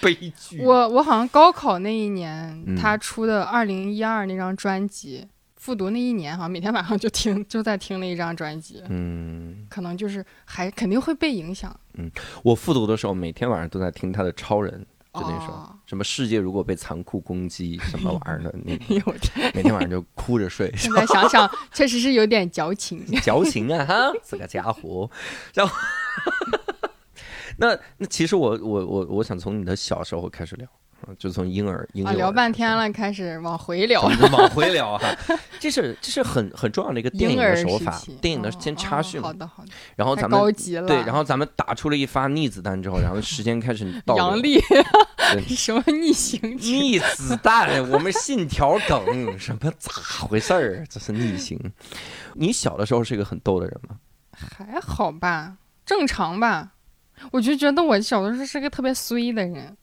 [0.00, 0.62] 悲剧。
[0.64, 11.78] 我我好像高考那一年，嗯他出的二零一二那张专辑，复读那一年，好像每天晚上就听，就在听那一张专辑，嗯，可能就是还肯定会被影响。
[11.94, 12.10] 嗯
[12.42, 19.14] 我复读的时候每天晚上都在听他的《超人》，就那首、哦，什么世界如果被残酷攻击什么玩意儿的，那 个。
[19.54, 20.72] 每天晚上就哭着睡。
[20.78, 23.04] 现在想想，确实是有点矫情。
[23.20, 25.10] 矫情啊哈，这个家伙。
[25.52, 25.74] 然后，
[27.58, 30.79] 那那其实我我我我想从你的小时候开始聊，啊
[31.18, 35.08] 就从婴儿婴儿聊半，天了，开始往回聊 往 回聊哈。
[35.58, 40.86] 这是这是很很重要的一个电影的手法，电影的哦先插叙嘛哦好，的好的，太然后咱们高级了。
[40.86, 44.60] 对，然后咱们打出了一发逆子弹之后，然后时间开始倒流杨笠
[45.54, 46.40] 什么逆行？
[46.58, 49.92] 逆子弹，我们信条梗，什么咋
[50.26, 50.84] 回事儿？
[50.88, 51.58] 这是逆行。
[52.34, 53.96] 你小的时候是一个很逗的人吗？
[54.32, 56.70] 还好吧，正常吧。
[57.32, 59.76] 我就觉得我小的时候是个特别衰的人，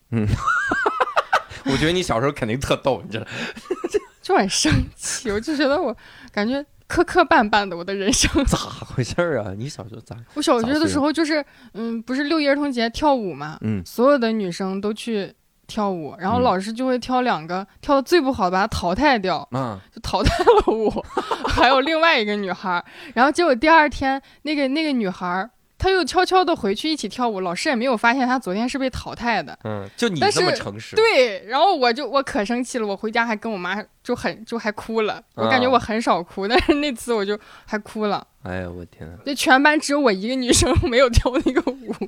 [1.72, 3.26] 我觉得你小时候肯定特逗，你知道。
[4.22, 5.32] 就很生气。
[5.32, 5.96] 我就觉得我
[6.34, 8.44] 感觉磕磕绊绊的我的人生。
[8.46, 9.54] 咋回事儿啊？
[9.58, 10.16] 你小时候咋？
[10.34, 11.44] 我小学的时候就是，
[11.74, 15.34] 嗯，不是六一儿童节跳舞嘛，嗯所有的女生都去
[15.66, 21.06] 跳舞，然后嗯老师就会挑两个跳的最不好的把她淘汰掉，嗯，就淘汰了我，
[21.48, 25.80] 还有另外一个女孩儿，然后结果第二天那个那个女孩儿。
[25.80, 29.58] 她又悄悄的回去一起跳舞，老师也没有发现他昨天是被淘汰的。
[29.64, 35.22] 嗯，就你这么是诚实，对，然后我就我可生气了，我回家还跟我妈就很就还哭了。
[35.36, 38.26] 我感觉啊我很少哭， 但是那次我就还哭了。
[38.44, 39.16] 哎呀，我天啊！
[39.26, 41.94] 就全班只有我一个女生没有跳那个舞。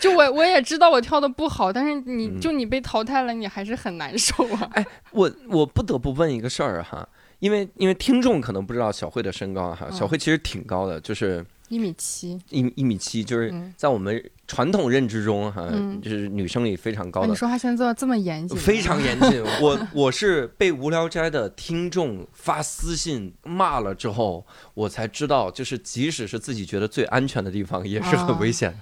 [0.00, 4.68] 就我我也知道我跳的不好，但是你嗯就你被淘汰了，你还是很难受啊。
[4.72, 7.06] 哎我我不得不问一个事儿哈，
[7.38, 17.36] 因为因为听众可能不知道小慧的身高哈，嗯小慧其实挺高的，就是一米七，一一米七，就是嗯，在我们传统认知中哈，嗯就是女生里非常高的啊你。
[17.36, 24.44] 说话现在做的这么严谨，非常严谨， 我我是被无聊斋的听众发私信骂了之后，
[24.74, 28.74] 我才知道，就是即使是自己觉得最安全的地方，也是很危险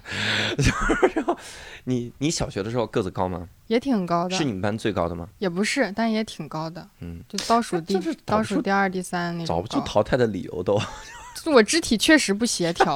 [0.57, 0.57] 的。
[0.65, 1.37] 就是然后
[1.85, 3.47] 你你小学的时候个子高吗？
[3.67, 5.29] 也挺高的是，你们班最高的吗？
[5.37, 10.81] 也不是，但也挺高的，嗯，就倒数第倒数第二、第三那种找不出淘汰的理由都。
[11.35, 12.95] 就我肢体确实不协调，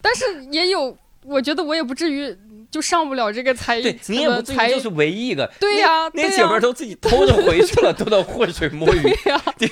[0.00, 2.36] 但是也有，我觉得我也不至于
[2.70, 5.50] 就上不了这个才对你也不至于才就是唯一一个。
[5.58, 9.02] 对呀、那姐们儿都自己偷着回去了， 都在浑水摸鱼。
[9.02, 9.68] 对呀、你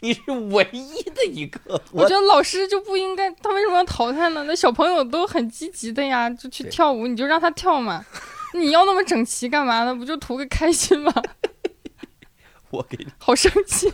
[0.00, 4.44] 你是唯一的一个，我觉得老师就不应该，他为什么要淘汰呢？
[4.46, 8.04] 那小朋友都很积极的呀，就去跳舞，你就让他跳嘛。
[8.54, 9.94] 你要那么整齐干嘛呢？
[9.94, 11.12] 不就图个开心吗？
[12.70, 13.88] 我给你，好生气，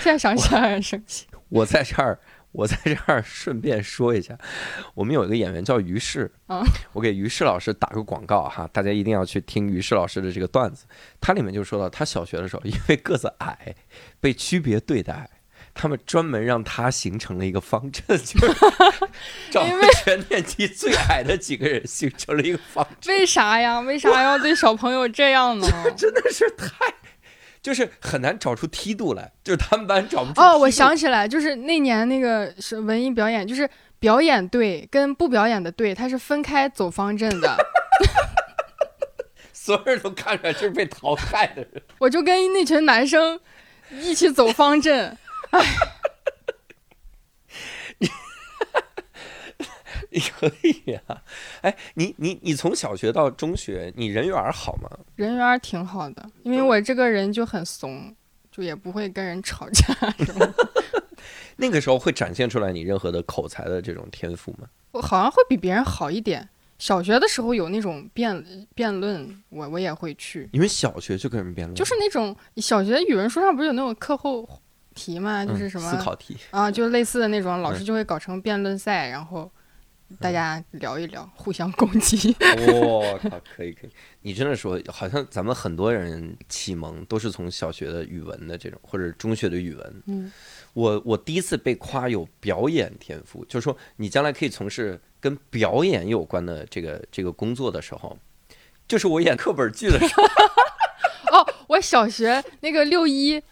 [0.00, 1.26] 现在想起来很生气。
[1.48, 2.18] 我在这儿，
[2.52, 4.36] 我在这儿顺便说一下，
[4.94, 6.62] 我们有一个演员叫于适，嗯
[6.92, 10.84] 我给于适老师打个广告哈，大家一定要去听于适老师的这个段子，
[11.20, 13.74] 他里面就说到，他小学的时候因为个子矮，
[14.20, 15.28] 被区别对待。
[15.76, 18.54] 他们专门让他形成了一个方阵，就是
[19.50, 23.12] 找因了全年级最矮的几个人形成了一个方阵。
[23.12, 23.80] 为啥呀？
[23.80, 25.66] 为啥要对小朋友这样呢？
[25.98, 26.68] 真的是太，
[27.64, 30.40] 就是很难找出梯度来，就是他们班找不出。
[30.42, 33.66] 哦，我，想起来，就是那年那个是文艺表演，就是
[33.98, 37.56] 表演队跟不表演的队，他是分开走方阵的。
[39.50, 41.82] 所有人都看出来就是被淘汰的人。
[41.98, 43.40] 我就跟那群男生
[43.90, 45.16] 一起走方阵，
[45.50, 45.58] 你
[50.20, 51.22] 可以啊，
[51.62, 54.88] 哎，你你你从小学到中学，你人缘儿好吗？
[55.16, 58.14] 人缘儿挺好的，因为我这个人就很怂，
[58.50, 59.94] 就也不会跟人吵架
[60.24, 60.54] 什么的。
[61.56, 64.68] 那个时候会展现出来你任何的口才的这种天赋吗？
[64.92, 66.48] 我好像会比别人好一点。
[66.76, 68.44] 小学的时候有那种辩
[68.74, 74.46] 辩论，我我也会去，你们小学就跟人辩论，就是那种小学语文书上不是有那种课后
[74.92, 76.36] 题吗，就是嗯什么、思考题。
[76.50, 79.50] 啊，就类似的那种，老师嗯就会搞成辩论赛，然后
[80.20, 82.34] 大家聊一聊， 互相攻击。
[82.68, 83.90] 我靠，可以可以，
[84.20, 90.02] 你真的说，好像咱们很多人启蒙都是从小学的语文的这种，或者中学的语文。
[90.06, 90.32] 嗯，
[90.72, 98.16] 我我第一次被夸有表演天赋，就是说你将来可以从事跟表演有关的这个这个工作的时候，
[98.86, 100.22] 就是我演课本剧的时候，
[101.34, 103.42] 哦，我小学那个六一，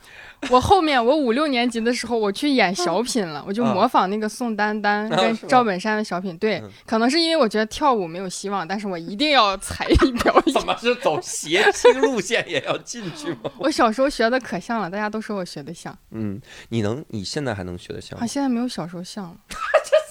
[0.51, 6.39] 我后面我五六年级的时候，我去演小品了，我就啊模仿那个宋丹丹跟赵本山的小品。
[6.39, 10.67] 对嗯，可能是因为我觉得跳舞没有希望，但是我一定要才艺表怎演。
[10.67, 13.51] 么是走谐星路线也要进去吗？
[13.59, 19.37] 我小时候学的可像了，大家都说我学的像，嗯，你能你现在还能学得像啊，现在没有小时候像了。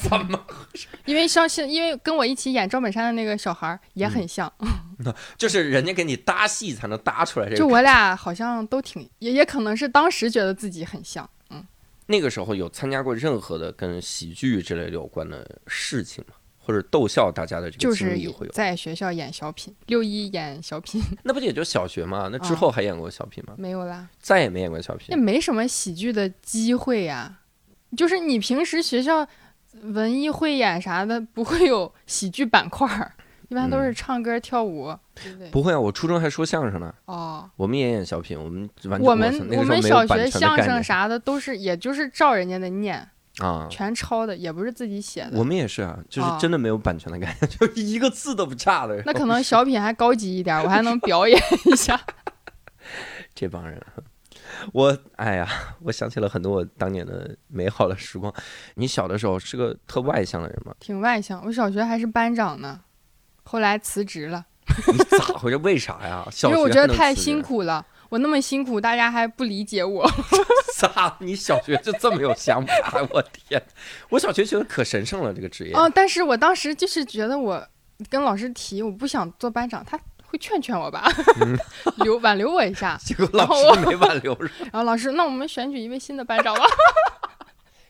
[0.01, 0.87] 怎么回事？
[1.05, 4.51] 因为像现，因为跟我一起演赵本山的那个小孩也嗯很像，
[5.37, 7.57] 就是人家给你搭戏才能搭出来这个。
[7.57, 11.27] 就我俩好像都挺，也也可能是当时觉得自己很像。
[11.49, 11.65] 嗯，
[12.07, 16.35] 那个时候有参加过任何的跟喜剧之类的有关的事情吗？
[16.63, 18.51] 或者逗笑大家的这个就是经历会有？
[18.51, 22.29] 在学校演小品，六一演小品 那不也就小学吗？
[22.31, 23.55] 那之啊后还演过小品吗？
[23.57, 24.07] 没有啦。
[24.19, 25.17] 再也没演过小也品。
[25.19, 27.39] 没什么喜剧的机会呀、
[27.97, 29.27] 就是你平时学校
[29.83, 33.13] 文艺汇演啥的不会有喜剧板块儿，
[33.49, 35.49] 一般都是唱歌、跳舞，对不对？
[35.49, 43.07] 嗯不会啊，我初中还说相声呢，哦，我们也演小品，我们完全我们那个时候我们没有版小学相权的概念声啥的都是，也就是照人家的念，
[43.39, 43.67] 啊。
[43.69, 45.31] 全抄的，也不是自己写的。
[45.37, 49.01] 我们也是啊，就是啊真的没有版权的概念， 就一个字都不差的。
[49.05, 51.99] 那可能小品还高级一点，我还能表演一下。
[53.33, 53.81] 这帮人，
[54.73, 55.47] 我哎呀，
[55.83, 58.33] 我想起了很多我当年的美好的时光。
[58.75, 60.73] 你小的时候是个特外向的人吗？
[60.79, 62.79] 挺外向，我小学还是班长呢，
[63.43, 64.45] 后来辞职了，
[64.91, 65.57] 你咋回事？
[65.57, 66.27] 为啥呀？
[66.43, 67.85] 因为我觉得太辛苦了。
[68.09, 70.05] 我那么辛苦，大家还不理解我。
[70.75, 71.15] 咋？
[71.21, 73.07] 你小学就这么有想法？
[73.11, 73.63] 我天！
[74.09, 75.73] 我小学觉得可神圣了，这个职业。
[75.73, 77.65] 哦，但是我当时就是觉得我
[78.09, 79.97] 跟老师提我不想做班长，他
[80.31, 81.11] 会劝劝我吧，
[82.03, 82.97] 留挽留我一下。
[83.03, 86.63] 结果老师没挽留，然后老师，那我们选举一位新的班长吧。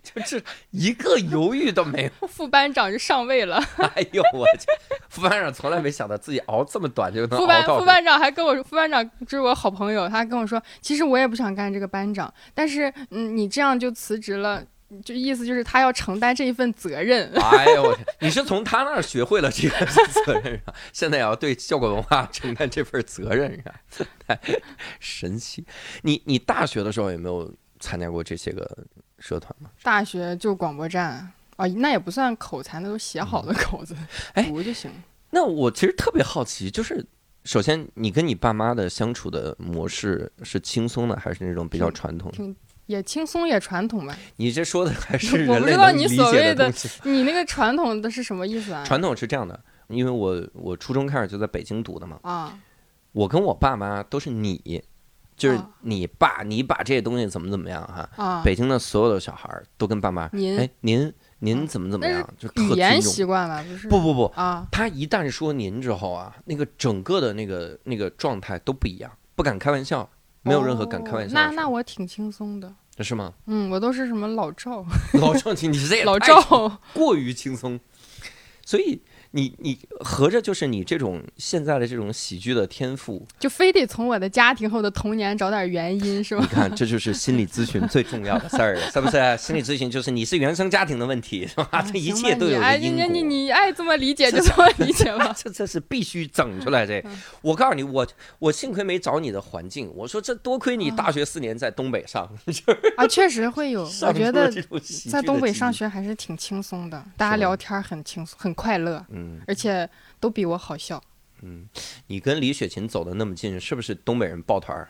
[0.04, 3.64] 就是一个犹豫都没有， 副班长就上位了。
[3.96, 4.66] 哎呦我去！
[5.08, 14.62] 副班长从来没想到自己熬这么短就能副班副班长还跟我说，副班长就是我好朋友，他跟我说，其实我也不想干这个班长，但是嗯，你这样就辞职了，
[15.04, 17.32] 就意思就是他要承担这一份责任。
[17.40, 18.06] 哎呦我天！
[18.20, 19.86] 你是从他那儿学会了这个
[20.26, 20.74] 责任啊？
[20.92, 23.76] 现在也要对效果文化承担这份责任啊？
[24.28, 24.40] 太
[25.00, 25.66] 神奇！
[26.02, 28.86] 你你大学的时候有没有参加过这些个？
[29.24, 29.70] 社团吗？
[29.84, 33.96] 大学就广播站啊，那也不算口才，那都写好的口子，
[34.48, 34.90] 读就行。
[35.30, 37.06] 那我其实特别好奇，就是
[37.44, 42.32] 首先你跟你爸妈的相处的模式是轻松的，还是那种比较传统？
[42.32, 42.56] 挺
[42.86, 44.18] 也轻松也传统吧。
[44.38, 46.72] 你这说的还是我不知道你所谓的
[47.04, 48.84] 你那个传统的是什么意思啊？
[48.86, 52.20] 传统是这样的，因为我我初中开始就在北京读的嘛。
[52.24, 52.60] 啊。
[53.12, 54.84] 我跟我爸妈都是你。
[55.38, 58.08] 就是你爸，你把这些东西怎么怎么样哈？
[58.16, 62.30] 啊，北京的所有的小孩都跟爸妈，您哎，您您怎么怎么样？
[62.38, 63.88] 就语言习惯了，不是？
[63.88, 70.08] 不不不啊，他一旦说您之后啊，那个整个的那个那个状态都不一样，不敢开玩笑，
[70.44, 71.34] 没有任何敢开玩笑。
[71.34, 73.34] 那那我挺轻松的，是吗？
[73.46, 74.86] 嗯，我都是什么老赵，
[75.20, 77.80] 老赵，你你这也老赵过于轻松，
[78.66, 79.02] 所以。
[79.32, 86.42] 你你合着就是你这种现在的这种喜剧的天赋，就非得从我的家庭后的童年找点原因是吧？
[86.42, 89.38] 你看，这就是心理咨询最重要的事儿，是不是？
[89.38, 91.82] 心理咨询就是你是原生家庭的问题，是吧？
[91.82, 93.06] 这一切都有因果。
[93.08, 95.34] 你你你爱这么理解就这么理解吧。
[95.38, 97.04] 这这是必须整出来这。
[97.42, 98.08] 我告诉你，我
[98.40, 99.92] 我幸亏没找你的环境。
[99.96, 102.30] 我说这多亏你大学四年在东北上。
[102.98, 103.84] 啊，确实会有。
[104.02, 104.52] 我觉得
[105.10, 109.04] 在东北上学还是挺轻松的，大家聊天很轻松，很快乐。
[109.10, 111.02] 嗯，而且都比我好笑。
[111.42, 111.68] 嗯，
[112.08, 114.90] 你跟李雪琴走的那么近，是不是东北人抱团儿？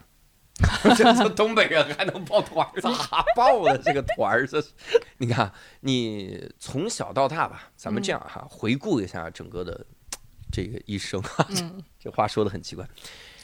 [0.96, 2.82] 这东北人还能抱团儿？
[2.82, 4.46] 咋抱的这个团儿？
[4.46, 4.70] 这是
[5.18, 9.86] 你看，你从小到大吧，咱们这样哈，回顾一下整个的
[10.52, 11.24] 这个一生。
[11.50, 12.88] 嗯， 这话说的很奇怪。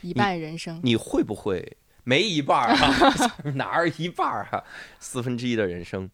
[0.02, 3.36] 一半人生，你会不会没一半儿啊？
[3.56, 4.64] 哪儿一半儿哈？
[5.00, 6.08] 四分之一的人生，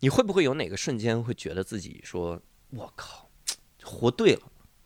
[0.00, 2.40] 你会不会有哪个瞬间会觉得自己说
[2.70, 3.29] ：“我靠！”
[3.84, 4.42] 活对了，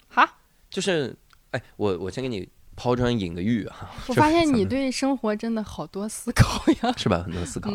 [0.09, 0.29] 哈，
[0.71, 1.15] 就是，
[1.51, 3.91] 哎，我我先给你抛砖引个玉哈。
[4.09, 7.23] 我发现你对生活真的好多思考呀， 是吧？
[7.25, 7.71] 很多思考。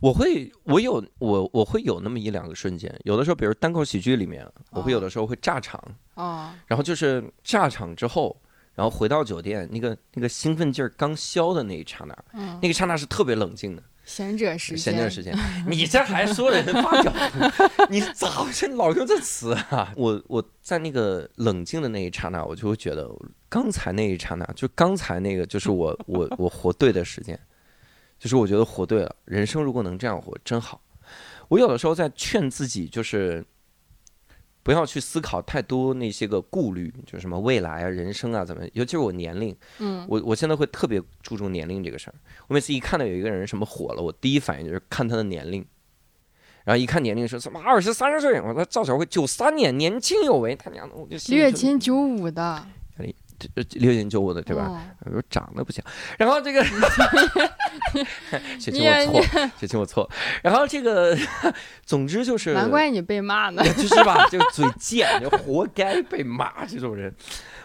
[0.00, 5.82] 我会，我有，我我会有那么一两个瞬间，有的时候，比如单口喜剧里面，我会有的时候会炸场，
[6.14, 8.34] 哦，然后就是炸场之后，
[8.74, 13.82] 然后回到酒店，那个那个兴奋劲儿刚消的那一刹那，嗯，那个刹那是特别冷静的。
[14.10, 15.32] 闲者时间，闲者时间，
[15.68, 17.12] 你这还说人发表，
[17.88, 19.92] 你咋这老用这词啊？
[19.94, 23.08] 我我在那个冷静的那一刹那，我就会觉得
[23.48, 27.38] 刚才那一刹那，就刚才那个就是我我我活对的时间，
[28.18, 29.14] 就是我觉得活对了。
[29.26, 30.80] 人生如果能这样活，真好。
[31.46, 33.44] 我有的时候在劝自己，就是。
[34.62, 42.14] 不要去思考太多那些个顾虑，就是什么未来啊、人生啊怎么，尤其是我年龄，嗯，我我现在会特别注重年龄这个事儿。
[42.46, 45.64] 我每次一看到有一个人什么火了，我第一反应就是看他的年龄，
[46.64, 51.14] 然后一看年龄说什么二十三岁，我说赵小慧九三年，年轻有为，他娘的我就。
[51.14, 52.66] 李雪琴九五的。
[53.74, 54.94] 六年九五的对吧？
[55.04, 55.84] 我说长得不像，
[56.18, 56.64] 然后这个，
[58.58, 60.10] 雪琴我错，雪琴我错，
[60.42, 61.16] 然后这个，
[61.84, 67.14] 总之就是，难怪你被骂呢， 就是吧，就嘴贱，就活该被骂这种人，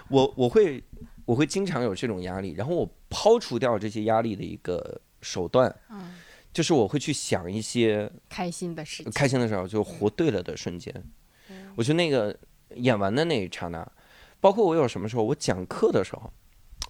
[0.09, 0.83] 我我会
[1.25, 6.15] 我会经常有这种压力，然后我抛除掉这些压力的一个手段，嗯，
[6.53, 10.93] 就是我会去想一些开心的事情，开心的时候就活对了的瞬间，
[11.75, 12.35] 我觉得那个
[12.75, 13.85] 演完的那一刹那。
[14.45, 16.31] 包括我有什么时候，我讲课的时候，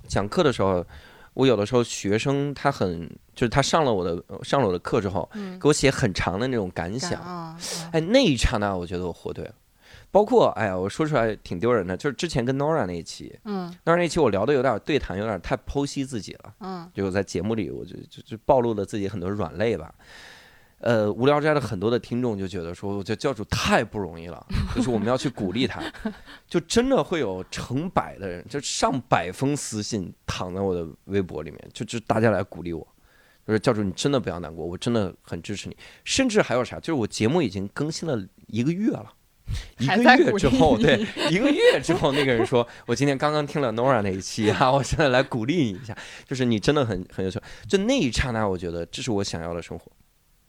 [0.10, 0.86] 讲课的时候，
[1.34, 7.58] 我有的时候学生他很就是他上了我的上了我的课之后，给我写很长的那种感想，
[7.94, 9.54] 哎，那一刹那我觉得我活对了。
[10.12, 19.96] 包括哎呀，我说出来挺丢人的，就是之前跟 Nora 那一期，嗯，Nora 那期我聊的有点对谈，有点太剖析自己了，嗯，就我在节目里我就就就暴露了自己很多软肋吧。
[20.80, 24.46] 呃，无聊斋的很多的听众就觉得说，我觉得教主太不容易了，
[24.76, 25.82] 就是我们要去鼓励他，
[26.48, 32.86] 就真的会有成百的人，就上百封私信躺在我的微博里面，就就大家来鼓励我，
[33.48, 39.12] 就是教主你真的不要难过，我真的很支持你，甚至还有啥，就是我节目已经更新了一个月了，
[39.80, 45.98] 一个月之后，对，一个月之后，那个人说：“我今天刚刚听了 Nora 那一期啊，我现在来鼓励你一下，
[46.28, 49.92] 就是你真的很很优秀。”就那一刹那，我觉得这是我想要的生活，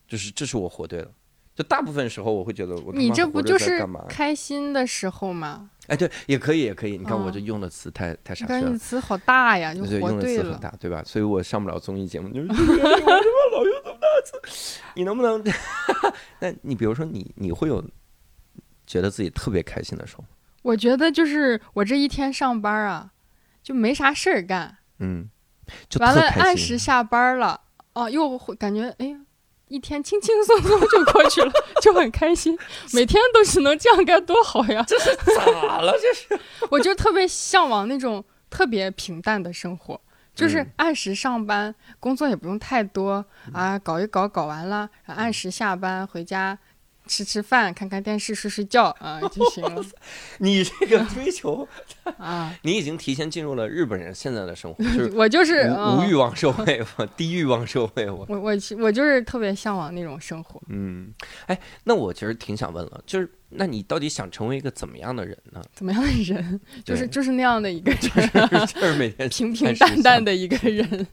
[0.07, 1.11] 就是这是我活对了。
[1.55, 3.83] 就大部分时候，我会觉得我你这不就是？
[4.11, 5.71] 开心的时候吗？
[5.87, 6.99] 哎，对，也可以，也可以。
[6.99, 8.61] 你看我嗯这用的词太太你傻缺了。
[8.61, 10.27] 看你词好大呀，就对，活用的。
[10.27, 11.03] 词很大，对吧？
[11.07, 15.43] 所以我上不了综艺节目，就是 我他妈老用这么大词，你能不能？
[16.41, 17.83] 那你比如说你，你会有
[18.87, 20.25] 觉得自己特别开心的时候？
[20.61, 23.11] 我觉得就是我这一天上班啊，
[23.63, 25.31] 就没啥事儿干，嗯，
[25.89, 27.59] 就完了按时下班了，
[27.95, 29.21] 哦，又会感觉哎呀，
[29.69, 31.53] 一天轻轻松松就过去了，
[31.83, 32.57] 就很开心。
[32.95, 34.85] 每天都是能这样该多好呀！
[34.87, 35.93] 这是咋了？
[36.01, 36.41] 这是
[36.71, 40.01] 我就特别向往那种特别平淡的生活，
[40.35, 46.57] 就是嗯按时上班，工作也不用太多啊，搞一搞搞完了，按时下班回家。
[47.07, 49.85] 吃吃饭，看看电视，睡睡觉啊就行了
[50.39, 51.67] 你这个 追求，
[52.19, 52.55] 啊！
[52.63, 58.27] 你已经提前进入了日本人现在的生活，就是 我就是无欲望社会，我低欲望社会，我。
[58.29, 60.61] 我我我就是特别向往那种生活。
[60.69, 61.13] 嗯，
[61.47, 65.63] 哎，那我其实挺想问了，就是那你到底想成为一个怎么样的人呢？
[65.73, 71.07] 怎么样的人，就是就是那样的一个 人，就是每天 平平淡淡的一个人，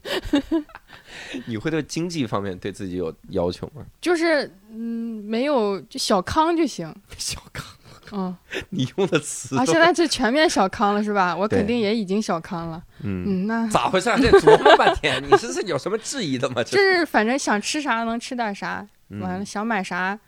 [1.46, 3.84] 你会对经济方面对自己有要求吗？
[4.00, 7.66] 就是嗯，没有就小康就行，小康，
[8.12, 8.36] 嗯
[8.70, 11.34] 你用的词啊，现在这全面小康了是吧？
[11.36, 14.18] 我肯定也已经小康了，嗯，嗯，那咋回事啊？
[14.20, 16.62] 这琢磨半天，你这是有什么质疑的吗？
[16.62, 18.86] 就是反正想吃啥能吃点啥，
[19.20, 20.18] 完了嗯想买啥。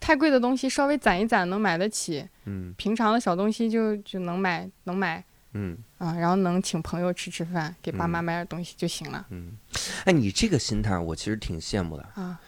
[0.00, 5.24] 太贵的东西稍微攒一攒能买得起，嗯平常的小东西就就能买能买
[5.54, 9.52] 嗯啊，然后能请朋友吃吃饭，给爸妈嗯买点东西就行了嗯，
[10.04, 12.40] 哎，你这个心态我其实挺羡慕的，啊。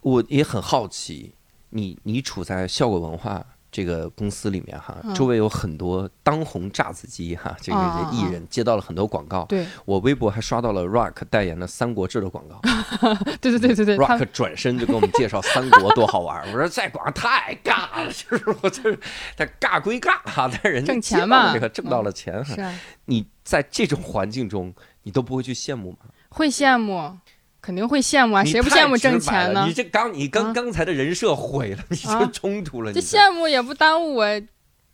[0.00, 1.34] 我也很好奇，
[1.70, 3.44] 你你处在效果文化。
[3.74, 9.44] 这个公司里面哈，嗯周围有很多当红炸子鸡哈，这个艺人接到了很多广告。
[9.46, 12.60] 对我微博还刷到了 Rock 代言的《三国志》的广告
[13.42, 16.46] 对对对对对，，Rock 转身就给我们介绍三国多好玩儿。
[16.52, 18.98] 我说在广告太尬了， 就是我就是，
[19.36, 22.54] 但尬归尬哈，但是人家挣钱嘛了这个挣到了钱哈。
[22.54, 22.72] 是啊，
[23.06, 24.72] 你在这种环境中，
[25.02, 25.98] 你都不会去羡慕吗？
[26.28, 27.18] 会羡慕，
[27.64, 29.72] 肯定会羡慕啊，谁不羡慕挣钱呢你？
[29.72, 32.92] 这刚你刚啊刚才的人设毁了，你啊就冲突了。
[32.92, 34.40] 这你这羡慕也不耽误我，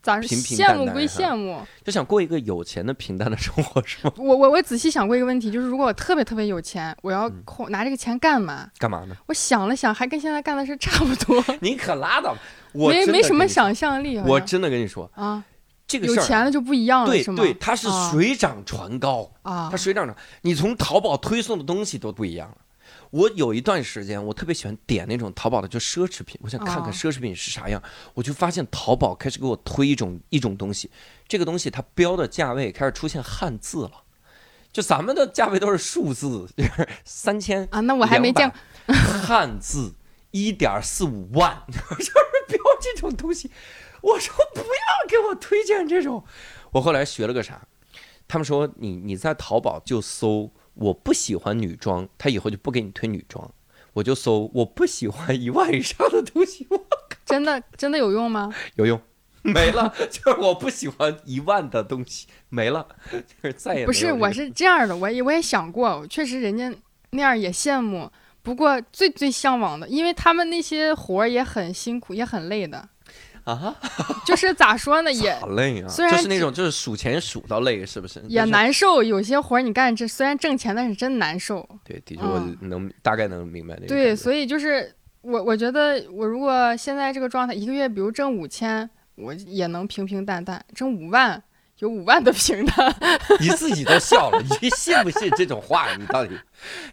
[0.00, 4.12] 咋说平平羡慕归羡慕，就想过一个有钱的平淡的生活是吗？
[4.18, 8.70] 我我我仔细想过一个问题，就是如果我特别特别有钱，我要嗯拿这个钱干嘛？
[8.78, 9.16] 干嘛呢？
[9.26, 12.40] 我想了想，还跟现在干的事差不多， 你可拉倒吧！
[12.72, 14.32] 我没没什么想象力好像。
[14.32, 15.42] 我真的跟你说，啊，
[15.90, 19.28] 这个事儿啊有钱了就不一样了，对对，它是啊水涨船高。
[19.42, 22.56] 啊它，水涨船，你从淘宝推送的东西都不一样了。
[23.10, 27.82] 我有一段时间，我特别喜欢点那种淘宝的就奢侈品，我想看看哦奢侈品是啥样。
[28.14, 30.88] 我就发现淘宝开始给我推一种一种东西，
[31.26, 33.90] 这个东西它标的价位开始出现汉字了。
[34.72, 38.94] 就咱们的价位都是数字，就是三千啊，那我还没见过。
[38.94, 39.92] 汉字
[40.30, 42.12] 一点四五万， 就是
[42.50, 43.50] 标这种东西。
[44.02, 46.24] 我说不要给我推荐这种。
[46.72, 47.60] 我后来学了个啥？
[48.26, 53.50] 他们说你你在淘宝就搜我不喜欢女装，他以后就不给你推女装。
[53.94, 56.86] 我就搜我不喜欢一万以上的东西，我
[57.26, 58.54] 真的真的有用吗？
[58.76, 59.00] 有用。
[59.42, 66.70] 没了，就是我不喜欢一万的东西，没了，就是再也不是，我是这样的，我也我也想过，确实人家
[67.10, 68.10] 那样也羡慕。
[68.42, 72.88] 不过最最向往的，因为他们那些活儿也很辛苦，也很累的。
[73.44, 73.74] 啊，
[74.26, 78.22] 就是咋说呢， 也好累啊，虽然就是那种就是数钱数到累，是不是？
[78.28, 79.02] 也难受。
[79.02, 81.66] 有些活儿你干这虽然挣钱，但是真难受。
[81.82, 91.42] 对，的确我嗯能、大概能明白那个对，所以就是我我觉得我如果现在这个状态，一个月比如挣五千，我也能平平淡淡；挣五万，
[91.80, 92.72] 有五万多平的。
[93.40, 95.94] 你自己都笑了，你信不信这种话？
[95.96, 96.34] 你到底？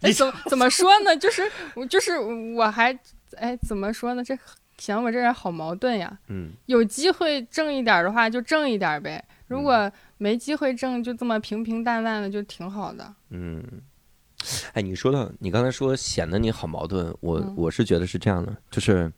[0.02, 1.16] 哎，你怎么怎么说呢？
[1.16, 2.92] 就是我就是我还
[3.36, 4.22] 哎怎么说呢？
[4.24, 4.36] 这
[4.78, 6.18] 显我这人好矛盾呀。
[6.28, 13.14] 嗯，有机会挣一点儿的话，就挣一点儿呗；如嗯果没机会挣，就这么平平淡淡的，就挺好的。
[13.30, 13.62] 嗯，
[14.72, 19.12] 哎，你说到你刚才说显得你好矛盾，我、嗯我是觉得是这样的，就是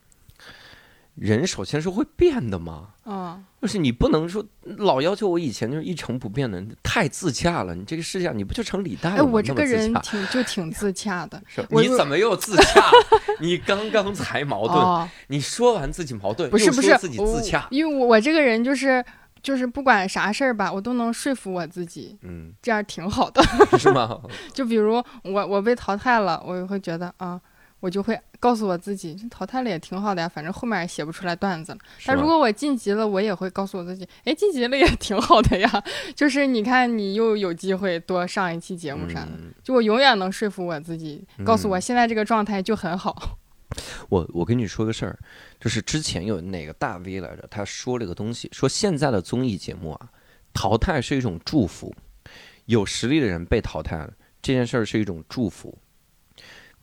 [1.21, 7.75] 人首先是会变的嘛，嗯，就是你不能说老要求我以前就是一成不变的，太自洽了。
[7.75, 9.29] 你这个世界上你不就成李诞哎，了吗？
[9.31, 11.39] 我这个人挺就挺自洽的。
[11.69, 12.89] 你怎么又自洽？
[13.39, 19.05] 你刚刚才矛盾，哦，你说完自己矛盾，不是不是自己自洽，因为我我这个人就是
[19.43, 23.43] 就是不管啥事儿吧，我都能说服我自己，嗯，这样挺好的。
[23.77, 24.19] 是吗？
[24.53, 27.39] 就比如我我被淘汰了，我也会觉得啊，
[27.81, 31.77] 我就会告诉我自己，这淘汰了也挺好的呀，反正后面也写不出来段子了。
[32.05, 35.83] 但如果我晋级了，我也会告诉我自己，哎，晋级了也挺好的呀。
[36.15, 43.37] 就是你看，你又有机会多上一期节目啥的，嗯就我永远能说服我自己，告诉我现在这个状态就很好。
[44.09, 45.17] 我我跟你说个事儿，
[45.59, 50.09] 就是之前有哪个大 V 来着，他说了个东西，说现在的综艺节目啊，
[50.53, 51.95] 淘汰是一种祝福，
[52.65, 55.77] 有实力的人被淘汰了，这件事儿是一种祝福。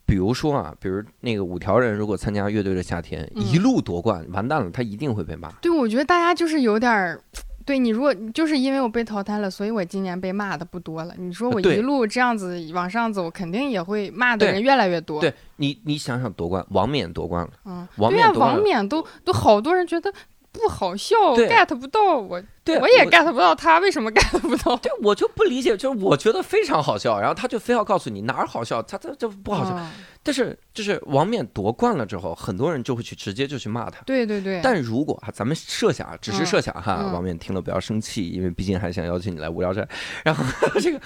[0.09, 5.51] 比如说啊，比如那个五条人如果参加乐队的夏天，嗯一路夺冠，完蛋了，他一定会被骂。
[5.61, 7.21] 对，我觉得大家就是有点儿。
[7.67, 11.13] 对你，如果就是因为我被淘汰了，所以我今年被骂的不多了。
[11.19, 15.21] 你说我一路这样子往上走，肯定也会骂的人越来越多。
[15.21, 20.11] 对你，你想想夺冠，王冕夺冠了，嗯，王对呀、冕夺冠了，王冕都都好多人觉得
[20.51, 24.77] 不好笑，get 不到我，对我也 get 不到他为什么 get 不到。
[24.77, 29.77] 对我就不理解，就是我觉得非常好笑，然后他就非要告诉你哪儿好笑，他他就不好笑。
[29.77, 29.91] 嗯
[30.21, 34.03] 但是就是王冕夺冠了之后，很多人就会去直接就去骂他。
[34.03, 39.89] 对对对，但如果啊，咱们设想啊，只是设想哈，嗯王冕听了不要生气，因为毕竟还想邀请你来无聊斋。
[40.23, 40.45] 然后
[40.83, 41.01] 这个，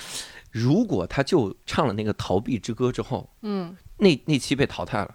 [0.50, 5.14] 如果他就唱了那个逃避之歌之后，嗯，那那期被淘汰了，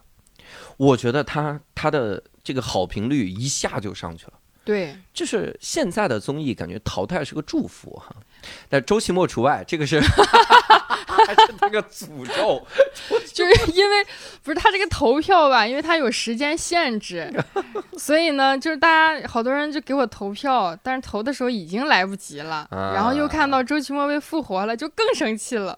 [0.77, 4.33] 我觉得他他的这个好评率一下就上去了。
[4.63, 8.15] 对，就是现在的综艺感觉淘汰是个祝福哈，
[8.69, 12.65] 但周奇墨除外，这个是 还是那个诅咒。
[13.33, 14.05] 就是因为
[14.43, 17.29] 不是他这个投票吧，因为他有时间限制，
[17.99, 18.87] 所以呢，就是大
[19.19, 25.77] 家好多人就给我投票，但是投的时候已经来不及了，啊然后又看到周奇墨被复活了，就更生气了。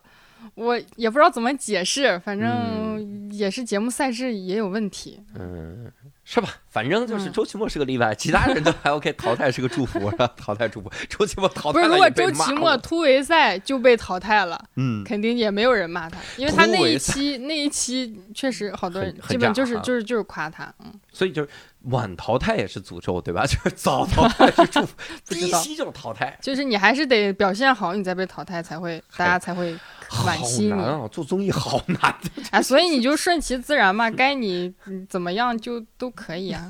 [0.55, 5.21] 我也不知道怎么解释，反正也是节目赛制也有问题。
[5.35, 5.91] 嗯，
[6.31, 6.47] 是吧？
[6.69, 10.31] 反正就是嗯周奇墨是个例外，其他人都还 OK，淘汰是个祝福，是吧？
[10.37, 21.49] 淘汰祝福，周奇墨淘汰不是，如果周奇墨突围赛就被淘汰了，嗯，肯定也没有人骂他，因为他那一期那一期确实好多人基本就是就是就是夸他，嗯，所以就是
[21.85, 23.43] 晚淘汰也是诅咒，对吧？
[23.49, 24.93] 就是早淘汰是祝福，
[25.27, 29.79] 第一期就是淘汰，就是你还是得表现好，你再被淘汰才会，大家才会好
[30.09, 30.69] 惋惜你。
[30.69, 31.07] 难啊！
[31.07, 32.43] 做综艺好难的。
[32.51, 36.67] 哎，所以你就顺其自然嘛，该你嗯怎么样就都可以啊。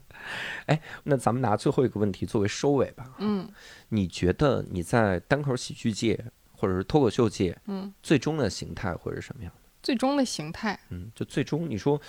[0.66, 3.14] 哎那咱们拿最后一个问题作为收尾吧。
[3.18, 3.48] 嗯
[3.90, 9.60] 你觉得你在单口喜剧界或者是脱口秀界嗯，最终的形态会是什么样的？
[9.82, 12.00] 最终的形态，嗯，就最终你说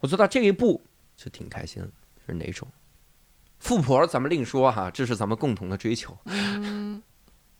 [0.00, 0.82] 我做到这一步
[1.16, 1.82] 就挺开心，
[2.26, 2.68] 是哪种？
[3.58, 6.18] 富婆咱们另说哈，这是咱们共同的追求。
[6.26, 7.00] 嗯，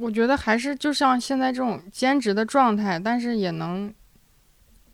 [0.02, 3.94] 我觉得还是就像现在这种兼职的状态，但是也能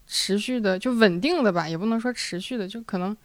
[0.06, 3.16] 持续的就稳定的吧，也不能说持续的，就可能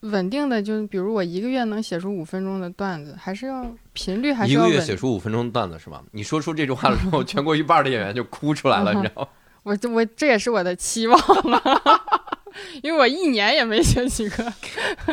[0.00, 6.02] 稳定的，就比如我一个月能写出五分钟的段子，还是要频率还是一个月要写出五分钟段子是吧？
[6.10, 9.28] 你说出这句话的时候， 全国一半的演员就哭出来了，你知道吗？
[9.62, 12.09] 我这我这也是我的期望啊，
[12.82, 14.52] 因为我一年也没写几个。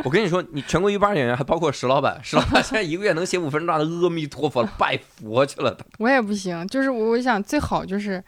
[0.03, 5.77] 我跟你说，你全国一半的演员还包括石老板，石老板现在一个月能写五分钟段子，阿弥陀佛，拜佛去了。
[5.99, 8.23] 我也不行，就是我我想最好就是，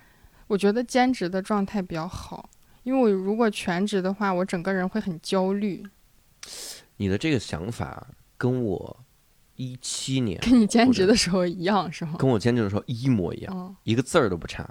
[0.47, 2.49] 我觉得兼职的状态比较好，
[2.83, 5.83] 因为我如果全职的话，我整个人会很焦虑，
[6.97, 8.07] 你的这个想法
[8.37, 8.99] 跟我
[9.55, 12.15] 一七年跟你兼职的时候一样，是吗？
[12.17, 14.69] 跟我兼职的时候一模一样，嗯一个字儿都不差。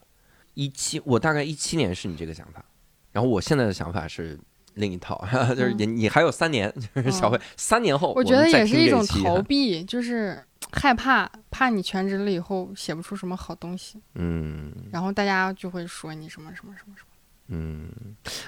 [0.54, 2.64] 一七，我大概一七年是你这个想法，
[3.12, 4.38] 然后我现在的想法是
[4.74, 5.22] 另一套，
[5.56, 10.42] 就是你你还有三年， 就是小慧、三年后，嗯我觉得也是一种逃避，就是
[10.72, 14.72] 害怕怕你全职了以后写不出什么好东西，嗯。
[14.92, 17.08] 然后大家就会说你什么什么什么什么。
[17.50, 17.88] 嗯，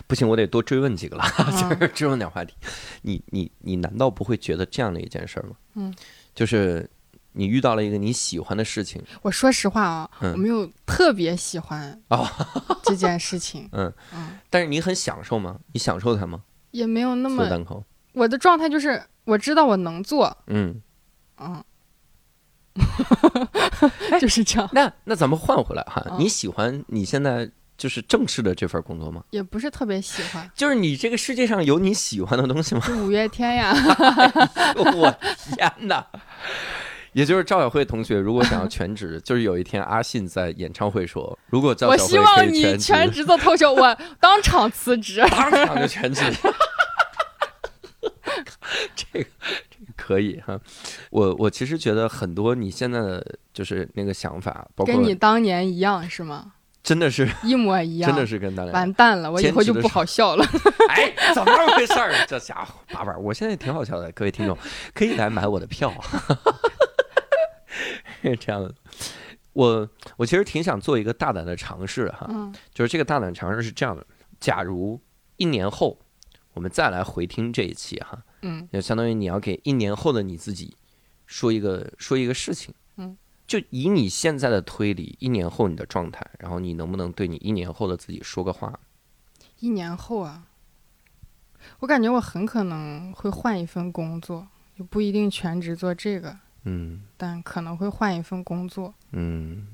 [0.07, 1.25] 不行，我得多追问几个了，
[1.59, 2.55] 就是追问点话题。
[3.01, 5.57] 你你你难道不会觉得这样的一件事儿吗？
[5.75, 5.95] 嗯，
[6.35, 6.87] 就是
[7.33, 10.33] 你遇到了一个你喜欢的事情，我说实话啊，嗯。
[10.33, 12.29] 我没有特别喜欢哦。
[12.85, 13.93] 这件事情，嗯。
[14.15, 15.59] 嗯，但是你很享受吗？
[15.73, 16.43] 你享受它吗？
[16.73, 20.81] 也没有那么，做单口，我的状态就是我知道我能做，嗯，
[21.39, 21.63] 嗯，
[24.21, 26.17] 就是这样，那那咱们换回来哈，嗯。
[26.21, 29.25] 你喜欢你现在就是正式的这份工作吗？
[29.31, 32.83] 也不是特别喜欢，就是你这个世界上有你喜欢的东西吗？
[32.87, 33.75] 就五月天呀，
[34.77, 35.17] 我
[35.57, 36.07] 天哪！
[37.13, 45.21] 也就是赵小慧同学，如果想要全职， 就是有一天阿信在演唱会说，如果赵我希望你全全职做脱口秀，我当场辞职。
[45.31, 46.23] 当场就全职。
[48.95, 49.29] 这个
[49.71, 50.59] 这个可以哈，
[51.11, 56.53] 我我其实觉得很多你现在的就是那个想法，包括跟你当年一样是吗？
[56.83, 60.47] 真的是一模一样，真的是跟大家完蛋了，我以后就不好笑了。
[60.89, 62.11] 哎，怎么回事儿？
[62.27, 64.57] 这家伙八板，我现在挺好笑的，各位听众
[64.95, 65.93] 可以来买我的票。
[68.23, 68.75] 是 这样的，
[69.53, 72.55] 我我其实挺想做一个大胆的尝试哈，嗯。
[72.73, 74.07] 就是这个大胆尝试是这样的：
[74.39, 75.01] 假如
[75.37, 75.99] 一年后
[76.55, 78.69] 我们再来回听这一期哈，嗯。
[78.73, 80.77] 就相当于你要给一年后的你自己
[81.27, 83.17] 说一个说一个事情，嗯，
[83.47, 88.79] 就以你现在的推理，一年后你的状态，然后你能不能对你一年后的自己说个话？
[89.61, 90.45] 一年后啊，
[91.81, 98.93] 我感觉我很可能会换一份工作，就不一定全职做这个，嗯但可能会换一份工作。
[99.13, 99.67] 嗯，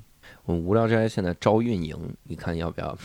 [0.45, 2.97] 我们无聊斋现在招运营，你看要不要？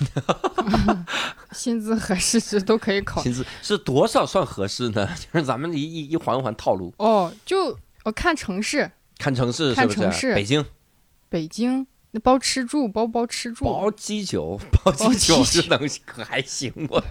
[1.53, 3.23] 薪资合适值都可以考。
[3.23, 5.07] 薪资是多少算合适呢？
[5.33, 9.97] 就是咱们一一一环环套路，哦，就我看城市，看城市是不是？
[10.01, 10.65] 看城市北京
[11.29, 17.03] 北京那包吃住，包包吃住，包鸡酒，包鸡酒包是能可 还行，我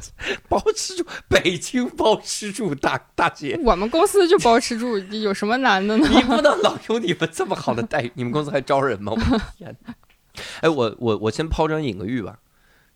[0.47, 3.59] 包吃住，北京包吃住，大大姐。
[3.63, 6.07] 我们公司就包吃住，有什么难的呢？
[6.07, 9.11] 你不能老有你们这么好的待遇，你们公司还招人吗？
[9.11, 9.95] 我的天哪！
[10.61, 12.37] 哎，我我我先抛砖引个玉吧，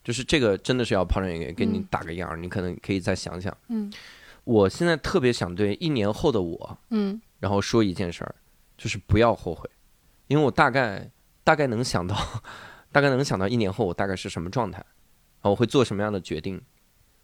[0.03, 3.55] 就是这个真的是要抛砖引玉，给你嗯打个样儿，你可能可以再想想。
[3.69, 3.91] 嗯
[4.43, 8.35] 我现在特别想对一年后的我，嗯然后说一件事儿，
[8.77, 9.67] 就是不要后悔，
[10.27, 11.09] 因为我大概
[11.45, 12.17] 大概能想到，
[12.91, 14.83] 大概能想到一年后我大概是什么状态，
[15.39, 16.59] 啊，我会做什么样的决定，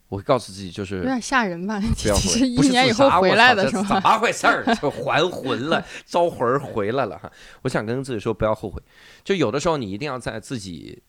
[0.07, 1.80] 我会告诉自己就是有点吓人吧？
[1.80, 3.84] 不要你是回，不是一年以后回来的是吗？
[3.84, 4.64] 怎么回事儿？
[4.76, 7.31] 就还魂了，招魂儿回来了哈。
[7.64, 8.81] 我想跟自己说，不要后悔。
[9.23, 11.02] 就有的时候，你一定要在自己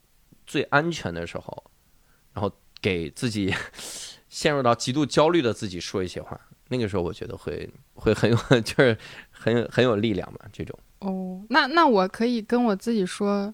[0.46, 1.70] 最安全的时候，
[2.32, 3.54] 然后给自己
[4.30, 6.40] 陷入到极度焦虑的自己说一些话。
[6.68, 8.96] 那个时候，我觉得会会很有， 就是
[9.30, 10.38] 很有很有力量嘛。
[10.50, 13.52] 这种哦，那那我可以跟我自己说，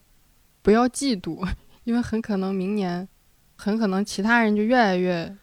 [0.62, 1.46] 不要嫉妒，
[1.84, 3.08] 因为很可能明年，
[3.56, 5.34] 很可能其他人就越来越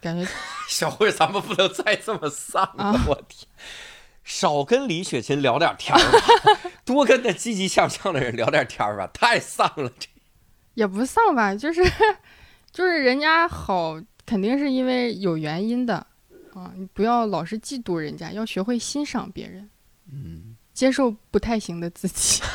[0.00, 0.28] 感觉
[0.68, 3.46] 小慧，咱们不能再这么丧了，啊我天！
[4.24, 9.90] 少跟李雪琴聊点天儿吧， 多跟那积极向上的人聊点天儿吧，太丧了。
[9.98, 10.08] 这
[10.74, 11.82] 也不丧吧，就是
[12.70, 16.06] 就是人家好，肯定是因为有原因的
[16.54, 19.68] 啊，你不要老是嫉妒人家，要学会欣赏别人，
[20.12, 22.42] 嗯，接受不太行的自己。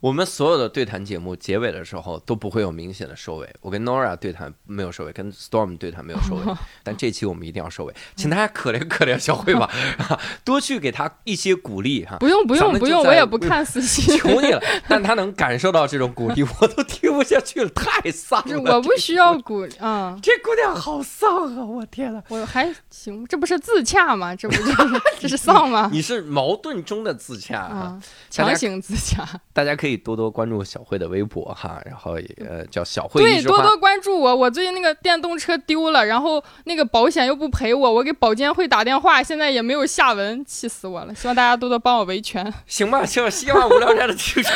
[0.00, 3.54] 我们所有的对谈节目结尾的时候都不会有明显的收尾。
[3.60, 9.70] 我跟 Nora 对谈没有收尾，跟 Storm 对谈没有收尾， 但这期我们一定要收尾，请大家可怜可怜小慧吧，
[10.42, 12.16] 多去给她一些鼓励哈。
[12.18, 18.76] 不用不用不用，我也不看私信， 求你了，但她能感受到这种鼓励，我都听不下去了，太丧了。
[18.76, 20.18] 我不需要鼓励啊。
[20.22, 21.62] 这姑娘好丧啊！
[21.62, 24.34] 我天呐，我还行，这不是自洽吗？
[24.34, 25.90] 这不就是这是丧吗？
[25.92, 27.74] 你是矛盾中的自洽哈。
[27.74, 29.28] 啊，强行自洽。
[29.52, 33.42] 大家可以多多关注小慧的微博哈，然后也呃叫小慧对。
[33.42, 34.36] 多多关注我。
[34.36, 41.14] 我最近那个电动车丢了，然后那个保险又不赔我，我给保监会打电话，现在也没有下文，气死我了。
[41.14, 42.52] 希望大家多多帮我维权。
[42.66, 44.52] 行吧，行吧，希望无聊站的听众。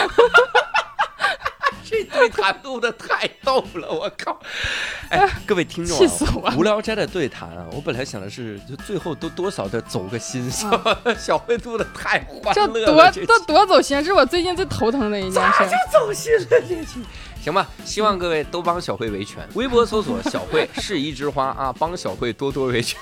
[2.03, 4.39] 这对谈录的太逗了，我靠！
[5.11, 10.71] 哎，各位听众、气死我啊，无聊斋的对谈啊，我本来想的是，就最后都多少得走个心，小、
[11.19, 15.73] 小慧录的太欢这乐这这多走心，这是我最近最头疼的一件事咋就。
[15.93, 17.05] 走心了这期？
[17.43, 22.99] 行吧，希望各位都帮小慧维权，微博搜索“小慧 是一枝花”啊，帮小慧多多维权。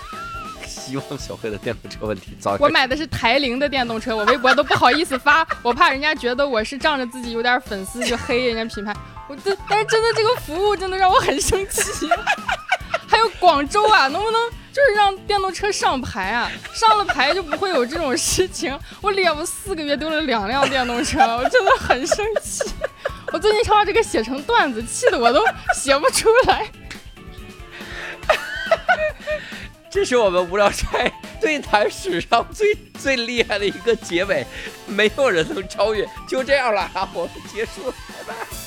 [1.01, 2.57] 希望小慧的电动车问题早。
[2.59, 8.95] 我买的是台铃的电动车，我微博都不好意思发，我怕人家觉得我是仗着自己有点粉丝就黑人家品牌。
[9.29, 12.09] 我这但是真的这个服务真的让我很生气。
[13.07, 16.51] 还有广州啊，能不能就是让电动车上牌啊？
[16.75, 18.79] 上了牌就不会有这种事情。
[19.01, 22.65] 我脸我四个月丢了两辆电动车，我真的很生气。
[23.33, 25.43] 我最近想把这个写成段子，气得我都
[25.75, 26.67] 写不出来。
[29.93, 34.47] 这是我们无聊斋对谈史上最最厉害的一个结尾，
[34.87, 36.09] 没有人能超越。
[36.27, 37.95] 就这样了，我们结束了，
[38.27, 38.62] 拜拜。